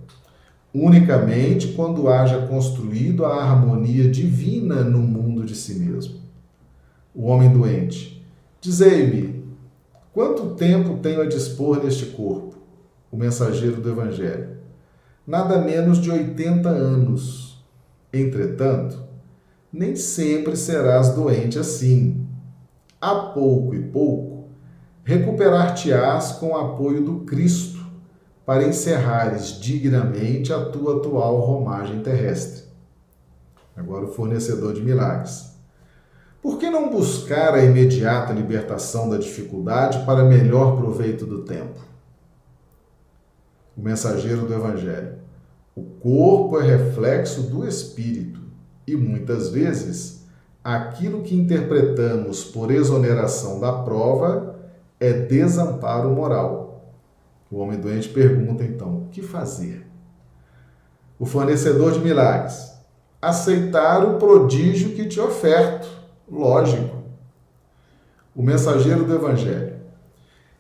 Unicamente 0.73 1.73
quando 1.73 2.09
haja 2.09 2.47
construído 2.47 3.25
a 3.25 3.43
harmonia 3.43 4.09
divina 4.09 4.85
no 4.85 4.99
mundo 4.99 5.45
de 5.45 5.55
si 5.55 5.75
mesmo. 5.75 6.21
O 7.15 7.27
homem 7.27 7.53
doente. 7.53 8.25
Dizei-me, 8.61 9.45
quanto 10.13 10.55
tempo 10.55 10.99
tenho 10.99 11.23
a 11.23 11.27
dispor 11.27 11.83
neste 11.83 12.07
corpo? 12.07 12.51
o 13.11 13.17
mensageiro 13.17 13.81
do 13.81 13.91
Evangelho. 13.91 14.59
Nada 15.27 15.59
menos 15.59 15.99
de 15.99 16.11
80 16.11 16.69
anos. 16.69 17.65
Entretanto, 18.13 19.03
nem 19.73 19.97
sempre 19.97 20.57
serás 20.57 21.15
doente 21.15 21.59
assim. 21.59 22.20
A 23.01 23.15
pouco 23.15 23.75
e 23.75 23.83
pouco, 23.83 24.51
recuperar-te-ás 25.03 26.33
com 26.33 26.51
o 26.51 26.57
apoio 26.57 27.03
do 27.03 27.21
Cristo, 27.21 27.81
para 28.45 28.65
encerrares 28.65 29.61
dignamente 29.61 30.53
a 30.53 30.67
tua 30.67 30.97
atual 30.97 31.39
romagem 31.41 32.03
terrestre. 32.03 32.65
Agora, 33.77 34.05
o 34.05 34.13
fornecedor 34.13 34.75
de 34.75 34.83
milagres. 34.83 35.55
Por 36.43 36.59
que 36.59 36.69
não 36.69 36.91
buscar 36.91 37.55
a 37.55 37.65
imediata 37.65 38.33
libertação 38.33 39.09
da 39.09 39.19
dificuldade 39.19 40.05
para 40.05 40.25
melhor 40.25 40.77
proveito 40.77 41.25
do 41.25 41.45
tempo? 41.45 41.81
O 43.77 43.81
mensageiro 43.81 44.47
do 44.47 44.53
Evangelho. 44.53 45.19
O 45.77 45.83
corpo 45.83 46.59
é 46.59 46.67
reflexo 46.67 47.43
do 47.43 47.67
espírito 47.67 48.41
e 48.87 48.97
muitas 48.97 49.51
vezes 49.51 50.20
aquilo 50.63 51.23
que 51.23 51.35
interpretamos 51.35 52.45
por 52.45 52.71
exoneração 52.71 53.59
da 53.59 53.73
prova 53.73 54.57
é 54.99 55.13
desamparo 55.13 56.11
moral. 56.11 56.95
O 57.51 57.59
homem 57.59 57.81
doente 57.81 58.09
pergunta 58.09 58.63
então: 58.63 59.05
o 59.05 59.09
que 59.09 59.23
fazer? 59.23 59.87
O 61.19 61.27
fornecedor 61.27 61.93
de 61.93 62.01
milagres: 62.01 62.73
aceitar 63.21 64.05
o 64.05 64.19
prodígio 64.19 64.91
que 64.91 65.07
te 65.07 65.19
oferto. 65.19 65.89
Lógico. 66.31 66.99
O 68.37 68.43
mensageiro 68.43 69.05
do 69.05 69.15
Evangelho: 69.15 69.77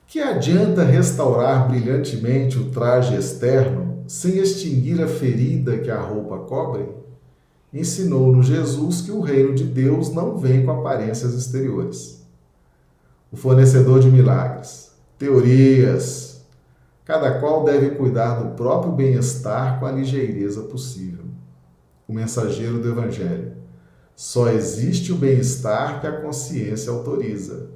que 0.06 0.20
adianta 0.20 0.82
restaurar 0.82 1.68
brilhantemente 1.68 2.58
o 2.58 2.70
traje 2.70 3.14
externo 3.14 4.02
sem 4.08 4.38
extinguir 4.38 5.00
a 5.00 5.06
ferida 5.06 5.78
que 5.78 5.90
a 5.90 6.00
roupa 6.00 6.38
cobre? 6.38 6.99
Ensinou-nos 7.72 8.46
Jesus 8.46 9.00
que 9.02 9.10
o 9.10 9.20
reino 9.20 9.54
de 9.54 9.64
Deus 9.64 10.12
não 10.12 10.36
vem 10.36 10.64
com 10.64 10.72
aparências 10.72 11.34
exteriores 11.34 12.20
o 13.32 13.36
fornecedor 13.36 14.00
de 14.00 14.10
milagres, 14.10 14.92
teorias. 15.18 16.44
Cada 17.04 17.38
qual 17.38 17.64
deve 17.64 17.90
cuidar 17.90 18.34
do 18.40 18.54
próprio 18.54 18.92
bem-estar 18.92 19.78
com 19.78 19.86
a 19.86 19.92
ligeireza 19.92 20.62
possível. 20.62 21.24
O 22.08 22.12
mensageiro 22.12 22.80
do 22.80 22.88
Evangelho. 22.88 23.52
Só 24.16 24.48
existe 24.48 25.12
o 25.12 25.16
bem-estar 25.16 26.00
que 26.00 26.06
a 26.06 26.20
consciência 26.20 26.92
autoriza. 26.92 27.68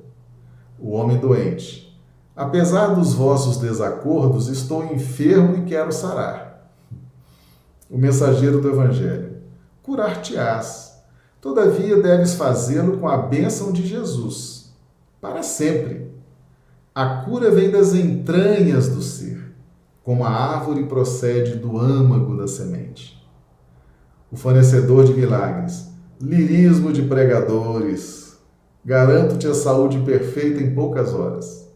O 0.79 0.91
homem 0.91 1.19
doente. 1.19 1.83
Apesar 2.37 2.89
dos 2.89 3.15
vossos 3.15 3.59
desacordos, 3.59 4.49
estou 4.49 4.85
enfermo 4.85 5.57
e 5.57 5.65
quero 5.65 5.93
sarar. 5.93 6.69
O 7.89 7.97
mensageiro 7.97 8.61
do 8.61 8.69
Evangelho. 8.69 9.34
Curar-te-ás. 9.85 10.99
Todavia 11.41 12.01
deves 12.01 12.35
fazê-lo 12.35 12.97
com 12.97 13.07
a 13.07 13.19
bênção 13.19 13.71
de 13.71 13.87
Jesus 13.87 14.75
para 15.21 15.43
sempre. 15.43 16.11
A 16.95 17.23
cura 17.25 17.51
vem 17.51 17.71
das 17.71 17.95
entranhas 17.95 18.89
do 18.89 19.03
ser, 19.03 19.55
como 20.03 20.25
a 20.25 20.31
árvore 20.31 20.85
procede 20.85 21.57
do 21.57 21.79
âmago 21.79 22.37
da 22.37 22.47
semente. 22.47 23.23
O 24.33 24.37
fornecedor 24.37 25.05
de 25.05 25.13
milagres, 25.13 25.91
lirismo 26.19 26.91
de 26.91 27.03
pregadores, 27.03 28.39
garanto-te 28.83 29.47
a 29.47 29.55
saúde 29.55 29.99
perfeita 30.01 30.63
em 30.63 30.75
poucas 30.75 31.13
horas. 31.13 31.69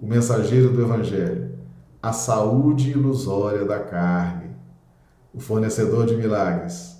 O 0.00 0.06
mensageiro 0.06 0.70
do 0.70 0.82
Evangelho, 0.82 1.54
a 2.02 2.12
saúde 2.12 2.90
ilusória 2.90 3.64
da 3.64 3.78
carne. 3.78 4.50
O 5.32 5.40
fornecedor 5.40 6.04
de 6.04 6.16
milagres, 6.16 6.93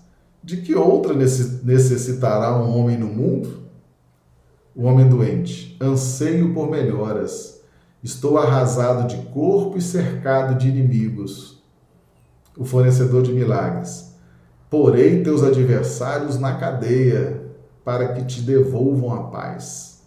de 0.45 0.59
que 0.59 0.75
outra 0.75 1.15
necessitará 1.15 2.55
um 2.55 2.79
homem 2.79 2.99
no 2.99 3.07
mundo? 3.07 3.65
O 4.77 4.83
homem 4.83 5.09
doente, 5.09 5.75
anseio 5.81 6.53
por 6.53 6.71
melhoras. 6.71 7.63
Estou 8.03 8.37
arrasado 8.37 9.09
de 9.09 9.17
corpo 9.29 9.79
e 9.79 9.81
cercado 9.81 10.59
de 10.59 10.69
inimigos. 10.69 11.63
O 12.59 12.65
fornecedor 12.65 13.23
de 13.23 13.33
milagres. 13.33 14.13
Porei 14.69 15.23
teus 15.23 15.43
adversários 15.43 16.39
na 16.39 16.57
cadeia, 16.57 17.43
para 17.83 18.13
que 18.13 18.25
te 18.25 18.43
devolvam 18.43 19.15
a 19.15 19.23
paz. 19.25 20.03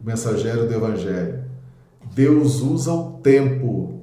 O 0.00 0.06
mensageiro 0.06 0.66
do 0.66 0.74
Evangelho. 0.74 1.44
Deus 2.12 2.60
usa 2.60 2.92
o 2.92 3.12
tempo 3.18 4.00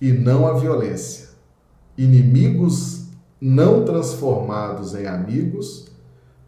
e 0.00 0.12
não 0.12 0.46
a 0.46 0.52
violência. 0.52 1.30
Inimigos 1.98 3.03
não 3.46 3.84
transformados 3.84 4.94
em 4.94 5.06
amigos, 5.06 5.88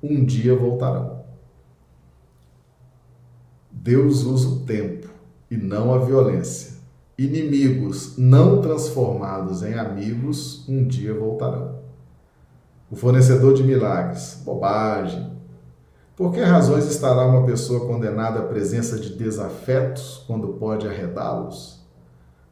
um 0.03 0.25
dia 0.25 0.57
voltarão. 0.57 1.27
Deus 3.71 4.23
usa 4.23 4.49
o 4.49 4.61
tempo 4.61 5.07
e 5.51 5.59
não 5.59 5.93
a 5.93 5.99
violência. 5.99 6.77
Inimigos 7.19 8.17
não 8.17 8.63
transformados 8.63 9.63
em 9.63 9.75
amigos 9.75 10.67
um 10.67 10.87
dia 10.87 11.13
voltarão. 11.13 11.81
O 12.91 12.97
fornecedor 12.97 13.53
de 13.53 13.63
milagres, 13.63 14.41
bobagem. 14.43 15.33
Por 16.17 16.33
que 16.33 16.41
razões 16.41 16.87
estará 16.87 17.27
uma 17.27 17.45
pessoa 17.45 17.87
condenada 17.87 18.39
à 18.39 18.47
presença 18.47 18.99
de 18.99 19.15
desafetos 19.17 20.25
quando 20.27 20.55
pode 20.55 20.89
arredá-los? 20.89 21.79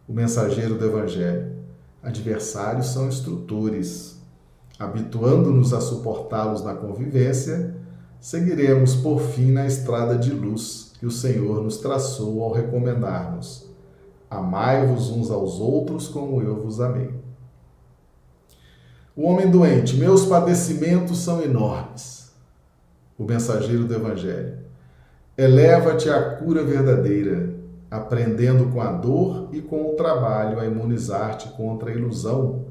O 0.07 0.13
mensageiro 0.13 0.75
do 0.75 0.85
Evangelho. 0.85 1.55
Adversários 2.03 2.89
são 2.89 3.09
instrutores. 3.09 4.14
Habituando-nos 4.79 5.73
a 5.73 5.81
suportá-los 5.81 6.65
na 6.65 6.75
convivência, 6.75 7.77
seguiremos 8.21 8.97
por 8.97 9.21
fim 9.21 9.53
na 9.53 9.67
estrada 9.67 10.17
de 10.17 10.31
luz 10.31 10.93
que 10.99 11.07
o 11.07 11.11
Senhor 11.11 11.63
nos 11.63 11.77
traçou 11.77 12.43
ao 12.43 12.53
recomendar-nos: 12.53 13.71
Amai-vos 14.29 15.11
uns 15.11 15.31
aos 15.31 15.61
outros 15.61 16.09
como 16.09 16.43
eu 16.43 16.57
vos 16.57 16.81
amei. 16.81 17.15
O 19.17 19.29
homem 19.29 19.49
doente, 19.49 19.97
meus 19.97 20.27
padecimentos 20.27 21.19
são 21.19 21.41
enormes. 21.41 22.33
O 23.17 23.23
mensageiro 23.23 23.85
do 23.85 23.95
Evangelho, 23.95 24.59
eleva-te 25.39 26.11
à 26.11 26.35
cura 26.35 26.65
verdadeira, 26.65 27.55
aprendendo 27.89 28.73
com 28.73 28.81
a 28.81 28.91
dor 28.91 29.51
e 29.53 29.61
com 29.61 29.93
o 29.93 29.95
trabalho 29.95 30.59
a 30.59 30.67
imunizar-te 30.67 31.49
contra 31.51 31.91
a 31.91 31.95
ilusão 31.95 32.64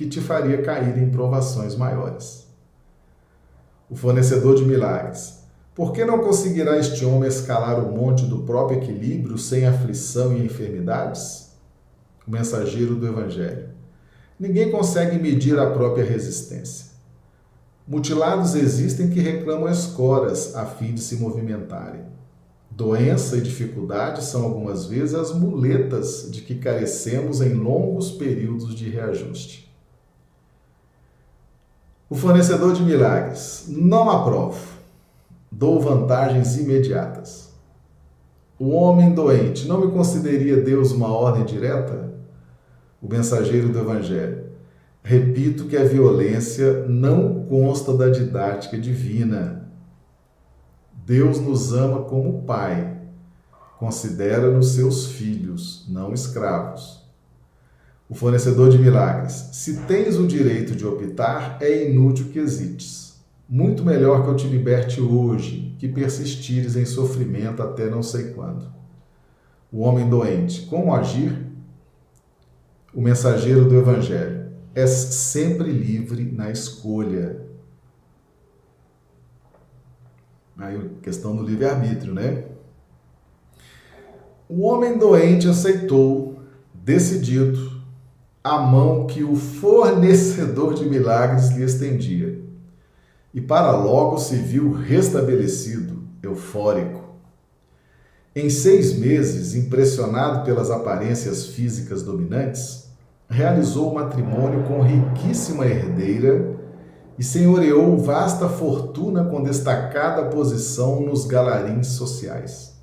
que 0.00 0.06
te 0.06 0.18
faria 0.18 0.62
cair 0.62 0.96
em 0.96 1.10
provações 1.10 1.76
maiores. 1.76 2.46
O 3.90 3.94
fornecedor 3.94 4.56
de 4.56 4.64
milagres, 4.64 5.40
por 5.74 5.92
que 5.92 6.06
não 6.06 6.20
conseguirá 6.20 6.78
este 6.78 7.04
homem 7.04 7.28
escalar 7.28 7.78
o 7.78 7.94
monte 7.94 8.24
do 8.24 8.38
próprio 8.38 8.78
equilíbrio 8.78 9.36
sem 9.36 9.66
aflição 9.66 10.34
e 10.34 10.42
enfermidades? 10.42 11.50
O 12.26 12.30
mensageiro 12.30 12.94
do 12.94 13.06
Evangelho. 13.06 13.68
Ninguém 14.38 14.70
consegue 14.70 15.18
medir 15.18 15.58
a 15.58 15.68
própria 15.70 16.02
resistência. 16.02 16.86
Mutilados 17.86 18.54
existem 18.54 19.10
que 19.10 19.20
reclamam 19.20 19.68
escoras 19.68 20.56
a 20.56 20.64
fim 20.64 20.94
de 20.94 21.02
se 21.02 21.16
movimentarem. 21.16 22.06
Doença 22.70 23.36
e 23.36 23.42
dificuldade 23.42 24.24
são 24.24 24.44
algumas 24.44 24.86
vezes 24.86 25.14
as 25.14 25.34
muletas 25.34 26.26
de 26.30 26.40
que 26.40 26.54
carecemos 26.54 27.42
em 27.42 27.52
longos 27.52 28.12
períodos 28.12 28.74
de 28.74 28.88
reajuste. 28.88 29.69
O 32.10 32.14
fornecedor 32.14 32.74
de 32.74 32.82
milagres. 32.82 33.64
Não 33.68 34.10
aprovo 34.10 34.70
dou 35.50 35.80
vantagens 35.80 36.56
imediatas. 36.56 37.50
O 38.58 38.70
homem 38.70 39.12
doente 39.12 39.66
não 39.66 39.80
me 39.80 39.90
consideraria 39.90 40.56
Deus 40.56 40.92
uma 40.92 41.08
ordem 41.08 41.44
direta? 41.44 42.12
O 43.02 43.08
mensageiro 43.08 43.70
do 43.70 43.78
Evangelho. 43.78 44.50
Repito 45.02 45.64
que 45.64 45.76
a 45.76 45.84
violência 45.84 46.86
não 46.86 47.46
consta 47.46 47.96
da 47.96 48.10
didática 48.10 48.78
divina. 48.78 49.70
Deus 51.06 51.40
nos 51.40 51.72
ama 51.72 52.02
como 52.02 52.42
Pai. 52.42 52.98
Considera-nos 53.78 54.72
seus 54.72 55.06
filhos, 55.12 55.86
não 55.88 56.12
escravos. 56.12 56.99
O 58.10 58.14
fornecedor 58.16 58.70
de 58.70 58.76
milagres. 58.76 59.50
Se 59.52 59.82
tens 59.82 60.18
o 60.18 60.26
direito 60.26 60.74
de 60.74 60.84
optar, 60.84 61.58
é 61.62 61.88
inútil 61.88 62.26
que 62.32 62.40
hesites. 62.40 63.22
Muito 63.48 63.84
melhor 63.84 64.24
que 64.24 64.30
eu 64.30 64.34
te 64.34 64.48
liberte 64.48 65.00
hoje, 65.00 65.76
que 65.78 65.88
persistires 65.88 66.74
em 66.74 66.84
sofrimento 66.84 67.62
até 67.62 67.88
não 67.88 68.02
sei 68.02 68.32
quando. 68.32 68.66
O 69.70 69.82
homem 69.82 70.08
doente, 70.08 70.62
como 70.62 70.92
agir? 70.92 71.46
O 72.92 73.00
mensageiro 73.00 73.68
do 73.68 73.76
Evangelho, 73.76 74.50
é 74.74 74.88
sempre 74.88 75.70
livre 75.70 76.24
na 76.32 76.50
escolha. 76.50 77.46
Aí, 80.58 80.90
questão 81.00 81.36
do 81.36 81.44
livre-arbítrio, 81.44 82.12
né? 82.12 82.46
O 84.48 84.62
homem 84.62 84.98
doente 84.98 85.46
aceitou, 85.46 86.40
decidido, 86.74 87.69
a 88.42 88.58
mão 88.58 89.06
que 89.06 89.22
o 89.22 89.36
fornecedor 89.36 90.74
de 90.74 90.88
milagres 90.88 91.50
lhe 91.50 91.62
estendia 91.62 92.40
e 93.32 93.40
para 93.40 93.70
logo 93.72 94.18
se 94.18 94.36
viu 94.36 94.72
restabelecido, 94.72 96.02
eufórico. 96.22 97.00
Em 98.34 98.48
seis 98.48 98.96
meses, 98.96 99.54
impressionado 99.54 100.44
pelas 100.44 100.70
aparências 100.70 101.46
físicas 101.46 102.02
dominantes, 102.02 102.88
realizou 103.28 103.90
o 103.90 103.94
matrimônio 103.94 104.64
com 104.64 104.80
riquíssima 104.80 105.66
herdeira 105.66 106.56
e 107.18 107.22
senhoreou 107.22 107.98
vasta 107.98 108.48
fortuna 108.48 109.24
com 109.24 109.42
destacada 109.42 110.24
posição 110.30 111.00
nos 111.00 111.26
galarins 111.26 111.88
sociais. 111.88 112.80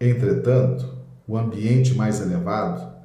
Entretanto, 0.00 0.96
o 1.26 1.38
ambiente 1.38 1.94
mais 1.94 2.20
elevado, 2.20 2.95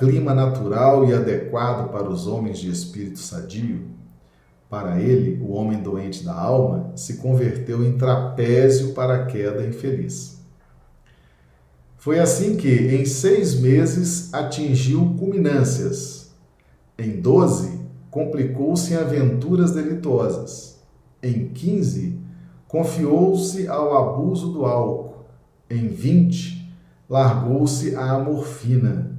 clima 0.00 0.32
natural 0.32 1.04
e 1.04 1.12
adequado 1.12 1.90
para 1.90 2.08
os 2.08 2.26
homens 2.26 2.58
de 2.58 2.70
espírito 2.70 3.18
sadio, 3.18 3.82
para 4.70 4.98
ele, 4.98 5.38
o 5.42 5.52
homem 5.52 5.82
doente 5.82 6.24
da 6.24 6.32
alma, 6.32 6.90
se 6.96 7.18
converteu 7.18 7.84
em 7.84 7.98
trapézio 7.98 8.94
para 8.94 9.16
a 9.16 9.26
queda 9.26 9.66
infeliz. 9.66 10.40
Foi 11.98 12.18
assim 12.18 12.56
que, 12.56 12.70
em 12.70 13.04
seis 13.04 13.60
meses, 13.60 14.32
atingiu 14.32 15.16
culminâncias. 15.18 16.30
Em 16.98 17.20
doze, 17.20 17.78
complicou-se 18.10 18.94
em 18.94 18.96
aventuras 18.96 19.72
delitosas. 19.72 20.80
Em 21.22 21.48
quinze, 21.48 22.18
confiou-se 22.66 23.68
ao 23.68 23.98
abuso 23.98 24.50
do 24.50 24.64
álcool. 24.64 25.26
Em 25.68 25.88
vinte, 25.88 26.74
largou-se 27.06 27.94
à 27.94 28.18
morfina. 28.18 29.09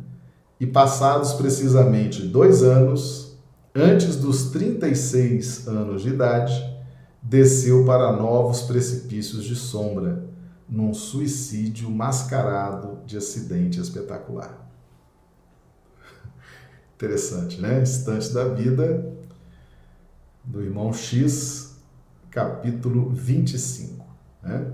E 0.62 0.68
passados 0.68 1.34
precisamente 1.34 2.22
dois 2.22 2.62
anos, 2.62 3.36
antes 3.74 4.16
dos 4.16 4.52
36 4.52 5.68
anos 5.68 6.04
de 6.04 6.10
idade, 6.10 6.54
desceu 7.20 7.84
para 7.84 8.12
novos 8.12 8.62
precipícios 8.62 9.44
de 9.44 9.56
sombra 9.56 10.24
num 10.70 10.94
suicídio 10.94 11.90
mascarado 11.90 13.00
de 13.08 13.18
acidente 13.18 13.80
espetacular. 13.80 14.56
Interessante, 16.94 17.60
né? 17.60 17.82
Instante 17.82 18.32
da 18.32 18.44
vida 18.44 19.12
do 20.44 20.62
irmão 20.62 20.94
X, 20.94 21.76
capítulo 22.30 23.10
25. 23.10 24.06
Né? 24.44 24.74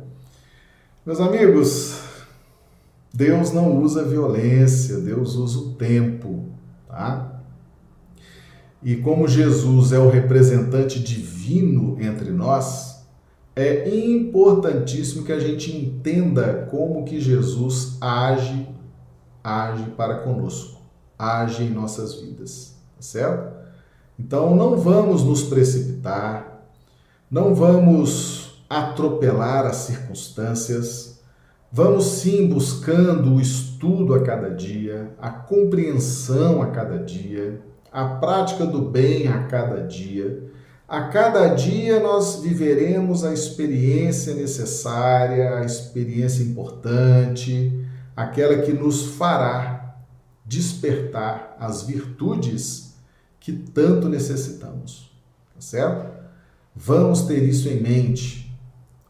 Meus 1.06 1.22
amigos, 1.22 2.07
Deus 3.14 3.52
não 3.52 3.82
usa 3.82 4.04
violência, 4.04 5.00
Deus 5.00 5.36
usa 5.36 5.60
o 5.60 5.74
tempo, 5.74 6.46
tá? 6.88 7.42
E 8.84 8.96
como 8.98 9.28
Jesus 9.28 9.92
é 9.92 10.00
o 10.00 10.10
representante 10.10 11.00
divino 11.00 11.98
entre 12.00 12.30
nós, 12.32 12.98
é 13.56 13.90
importantíssimo 13.90 15.26
que 15.26 15.32
a 15.32 15.40
gente 15.40 15.76
entenda 15.76 16.68
como 16.70 17.04
que 17.04 17.20
Jesus 17.20 17.98
age, 18.00 18.68
age 19.44 19.84
para 19.98 20.20
conosco, 20.20 20.80
age 21.18 21.64
em 21.64 21.70
nossas 21.72 22.22
vidas, 22.22 22.76
tá 22.96 23.02
certo? 23.02 23.58
Então 24.20 24.56
não 24.56 24.78
vamos 24.78 25.24
nos 25.24 25.44
precipitar, 25.44 26.66
não 27.30 27.56
vamos 27.56 28.64
atropelar 28.70 29.66
as 29.66 29.78
circunstâncias, 29.78 31.07
vamos 31.72 32.06
sim 32.06 32.48
buscando 32.48 33.36
o 33.36 33.42
estudo 33.42 34.14
a 34.14 34.24
cada 34.24 34.50
dia, 34.50 35.14
a 35.20 35.30
compreensão 35.30 36.62
a 36.62 36.68
cada 36.68 36.98
dia, 37.00 37.62
a 37.92 38.06
prática 38.06 38.66
do 38.66 38.82
bem 38.82 39.28
a 39.28 39.44
cada 39.44 39.82
dia 39.82 40.48
a 40.88 41.10
cada 41.10 41.50
dia 41.50 42.00
nós 42.00 42.40
viveremos 42.42 43.26
a 43.26 43.34
experiência 43.34 44.34
necessária, 44.34 45.58
a 45.58 45.66
experiência 45.66 46.42
importante, 46.42 47.86
aquela 48.16 48.62
que 48.62 48.72
nos 48.72 49.04
fará 49.18 49.98
despertar 50.46 51.58
as 51.60 51.84
virtudes 51.84 52.96
que 53.38 53.52
tanto 53.52 54.08
necessitamos. 54.08 55.12
Tá 55.54 55.60
certo? 55.60 56.10
Vamos 56.74 57.24
ter 57.24 57.44
isso 57.44 57.68
em 57.68 57.82
mente. 57.82 58.47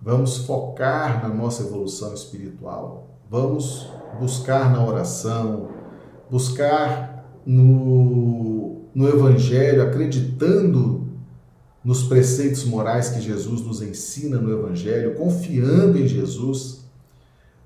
Vamos 0.02 0.38
focar 0.38 1.28
na 1.28 1.34
nossa 1.34 1.64
evolução 1.64 2.14
espiritual. 2.14 3.18
Vamos 3.30 3.88
buscar 4.20 4.72
na 4.72 4.86
oração, 4.86 5.70
buscar 6.30 7.42
no, 7.46 8.84
no 8.94 9.08
Evangelho, 9.08 9.82
acreditando 9.82 11.08
nos 11.84 12.04
preceitos 12.04 12.66
morais 12.66 13.10
que 13.10 13.22
Jesus 13.22 13.62
nos 13.62 13.82
ensina 13.82 14.38
no 14.38 14.52
Evangelho, 14.52 15.16
confiando 15.16 15.98
em 15.98 16.08
Jesus, 16.08 16.86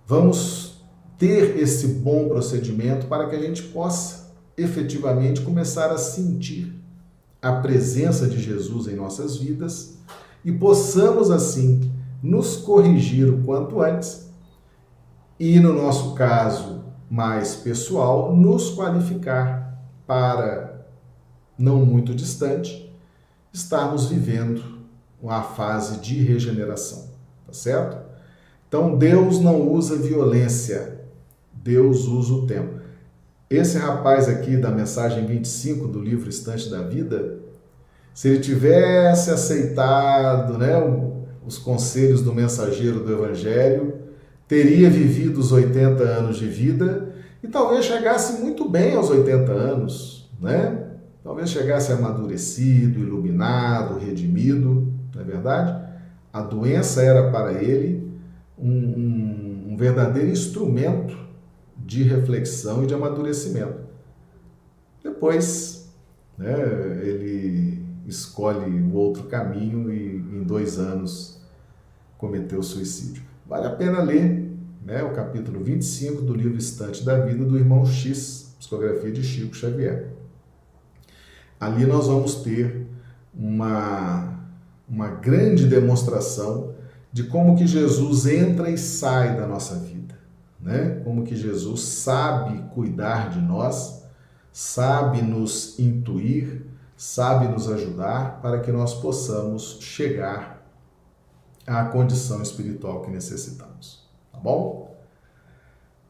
vamos 0.06 0.84
ter 1.18 1.58
esse 1.58 1.88
bom 1.88 2.28
procedimento 2.28 3.08
para 3.08 3.28
que 3.28 3.36
a 3.36 3.40
gente 3.40 3.64
possa 3.64 4.32
efetivamente 4.56 5.42
começar 5.42 5.92
a 5.92 5.98
sentir 5.98 6.76
a 7.42 7.54
presença 7.54 8.28
de 8.28 8.40
Jesus 8.40 8.88
em 8.88 8.96
nossas 8.96 9.38
vidas 9.38 9.98
e 10.46 10.52
possamos 10.52 11.32
assim 11.32 11.91
nos 12.22 12.58
corrigir 12.58 13.30
o 13.30 13.44
quanto 13.44 13.82
antes 13.82 14.30
e, 15.40 15.60
no 15.60 15.74
nosso 15.74 16.14
caso 16.14 16.84
mais 17.10 17.56
pessoal, 17.56 18.36
nos 18.36 18.70
qualificar 18.72 19.78
para, 20.06 20.86
não 21.58 21.86
muito 21.86 22.14
distante, 22.14 22.94
estarmos 23.52 24.06
vivendo 24.06 24.64
uma 25.22 25.42
fase 25.42 26.00
de 26.00 26.16
regeneração, 26.22 27.10
tá 27.46 27.54
certo? 27.54 27.98
Então 28.68 28.98
Deus 28.98 29.40
não 29.40 29.70
usa 29.70 29.98
violência, 29.98 31.02
Deus 31.52 32.06
usa 32.06 32.34
o 32.34 32.48
tempo. 32.48 32.80
Esse 33.50 33.78
rapaz 33.78 34.30
aqui 34.30 34.56
da 34.56 34.72
mensagem 34.72 35.26
25 35.26 35.88
do 35.88 36.00
livro 36.00 36.30
Estante 36.30 36.70
da 36.70 36.82
Vida, 36.82 37.40
se 38.14 38.30
ele 38.30 38.40
tivesse 38.40 39.30
aceitado 39.30 40.58
né, 40.58 40.78
os 41.52 41.58
conselhos 41.58 42.22
do 42.22 42.34
mensageiro 42.34 43.02
do 43.02 43.12
Evangelho, 43.12 43.96
teria 44.48 44.90
vivido 44.90 45.42
os 45.42 45.52
80 45.52 46.02
anos 46.02 46.38
de 46.38 46.48
vida 46.48 47.14
e 47.44 47.48
talvez 47.48 47.84
chegasse 47.84 48.42
muito 48.42 48.70
bem 48.70 48.96
aos 48.96 49.10
80 49.10 49.52
anos, 49.52 50.30
né? 50.40 50.88
Talvez 51.22 51.50
chegasse 51.50 51.92
amadurecido, 51.92 53.00
iluminado, 53.00 54.00
redimido, 54.00 54.94
não 55.14 55.22
é 55.22 55.26
verdade? 55.26 55.92
A 56.32 56.42
doença 56.42 57.02
era 57.02 57.30
para 57.30 57.62
ele 57.62 58.10
um, 58.58 58.72
um, 58.72 59.68
um 59.72 59.78
verdadeiro 59.78 60.30
instrumento 60.30 61.18
de 61.78 62.04
reflexão 62.04 62.84
e 62.84 62.88
de 62.88 62.94
amadurecimento. 62.94 63.82
Depois, 65.04 65.92
né, 66.38 66.54
ele 67.04 67.84
escolhe 68.08 68.70
o 68.82 68.94
outro 68.96 69.24
caminho 69.24 69.92
e 69.92 70.16
em 70.16 70.44
dois 70.44 70.80
anos 70.80 71.41
cometeu 72.22 72.62
suicídio. 72.62 73.24
Vale 73.48 73.66
a 73.66 73.72
pena 73.72 74.00
ler 74.04 74.48
né, 74.86 75.04
o 75.04 75.12
capítulo 75.12 75.64
25 75.64 76.22
do 76.22 76.36
livro 76.36 76.56
Estante 76.56 77.04
da 77.04 77.18
Vida 77.26 77.44
do 77.44 77.58
irmão 77.58 77.84
X, 77.84 78.54
psicografia 78.60 79.12
de 79.12 79.24
Chico 79.24 79.56
Xavier. 79.56 80.14
Ali 81.60 81.84
nós 81.84 82.06
vamos 82.06 82.36
ter 82.36 82.86
uma, 83.34 84.40
uma 84.88 85.08
grande 85.08 85.66
demonstração 85.66 86.76
de 87.12 87.24
como 87.24 87.58
que 87.58 87.66
Jesus 87.66 88.28
entra 88.28 88.70
e 88.70 88.78
sai 88.78 89.36
da 89.36 89.48
nossa 89.48 89.76
vida, 89.76 90.16
né? 90.60 91.02
Como 91.04 91.24
que 91.24 91.36
Jesus 91.36 91.82
sabe 91.82 92.64
cuidar 92.74 93.32
de 93.32 93.42
nós, 93.42 94.06
sabe 94.52 95.24
nos 95.24 95.78
intuir, 95.80 96.68
sabe 96.96 97.48
nos 97.48 97.70
ajudar 97.70 98.40
para 98.42 98.60
que 98.60 98.72
nós 98.72 98.94
possamos 98.94 99.80
chegar 99.82 100.61
à 101.66 101.86
condição 101.86 102.42
espiritual 102.42 103.02
que 103.02 103.12
necessitamos, 103.12 104.08
tá 104.32 104.40
bom? 104.40 104.96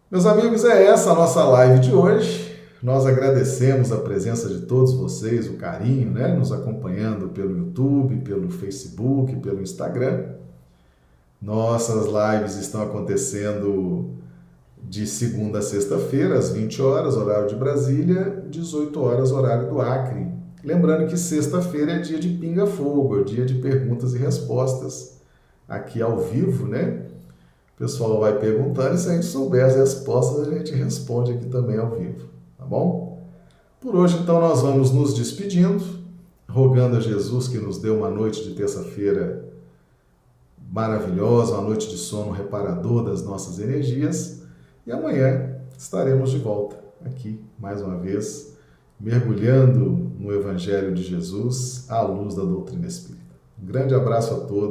Meus 0.09 0.25
amigos, 0.25 0.65
é 0.65 0.85
essa 0.87 1.11
a 1.11 1.15
nossa 1.15 1.43
live 1.43 1.79
de 1.79 1.93
hoje. 1.93 2.51
Nós 2.83 3.05
agradecemos 3.05 3.91
a 3.91 3.97
presença 3.97 4.49
de 4.49 4.65
todos 4.65 4.93
vocês, 4.93 5.47
o 5.47 5.53
carinho, 5.53 6.11
né? 6.11 6.27
Nos 6.29 6.51
acompanhando 6.51 7.29
pelo 7.29 7.57
YouTube, 7.57 8.17
pelo 8.17 8.49
Facebook, 8.49 9.35
pelo 9.37 9.61
Instagram. 9.61 10.33
Nossas 11.41 12.07
lives 12.07 12.57
estão 12.57 12.81
acontecendo 12.81 14.15
de 14.83 15.07
segunda 15.07 15.59
a 15.59 15.61
sexta-feira, 15.61 16.37
às 16.37 16.49
20 16.49 16.81
horas, 16.81 17.15
horário 17.15 17.47
de 17.47 17.55
Brasília, 17.55 18.43
18 18.49 18.99
horas, 18.99 19.31
horário 19.31 19.69
do 19.69 19.79
Acre. 19.79 20.27
Lembrando 20.63 21.07
que 21.07 21.17
sexta-feira 21.17 21.93
é 21.93 21.99
dia 21.99 22.19
de 22.19 22.29
pinga-fogo, 22.29 23.21
é 23.21 23.23
dia 23.23 23.45
de 23.45 23.55
perguntas 23.55 24.13
e 24.13 24.17
respostas 24.17 25.20
aqui 25.71 26.01
ao 26.01 26.19
vivo, 26.19 26.67
né? 26.67 27.05
O 27.75 27.79
pessoal 27.79 28.19
vai 28.19 28.37
perguntando 28.37 28.95
e 28.95 28.97
se 28.97 29.09
a 29.09 29.13
gente 29.13 29.25
souber 29.25 29.65
as 29.65 29.75
respostas, 29.75 30.47
a 30.47 30.51
gente 30.51 30.71
responde 30.73 31.31
aqui 31.31 31.47
também 31.47 31.77
ao 31.77 31.89
vivo 31.91 32.31
bom? 32.71 33.19
Por 33.81 33.93
hoje, 33.97 34.17
então, 34.17 34.39
nós 34.39 34.61
vamos 34.61 34.91
nos 34.91 35.13
despedindo, 35.13 35.83
rogando 36.47 36.95
a 36.95 37.01
Jesus 37.01 37.49
que 37.49 37.57
nos 37.57 37.79
dê 37.79 37.89
uma 37.89 38.09
noite 38.09 38.41
de 38.45 38.55
terça-feira 38.55 39.43
maravilhosa, 40.71 41.55
uma 41.55 41.63
noite 41.63 41.89
de 41.89 41.97
sono 41.97 42.31
reparador 42.31 43.03
das 43.03 43.25
nossas 43.25 43.59
energias. 43.59 44.43
E 44.87 44.91
amanhã 44.91 45.57
estaremos 45.77 46.31
de 46.31 46.37
volta 46.37 46.77
aqui 47.03 47.43
mais 47.59 47.81
uma 47.81 47.97
vez, 47.97 48.55
mergulhando 48.97 50.13
no 50.17 50.31
Evangelho 50.31 50.93
de 50.93 51.03
Jesus 51.03 51.89
à 51.89 52.01
luz 52.01 52.35
da 52.35 52.43
doutrina 52.43 52.87
espírita. 52.87 53.35
Um 53.61 53.65
grande 53.65 53.93
abraço 53.93 54.33
a 54.33 54.39
todos. 54.45 54.69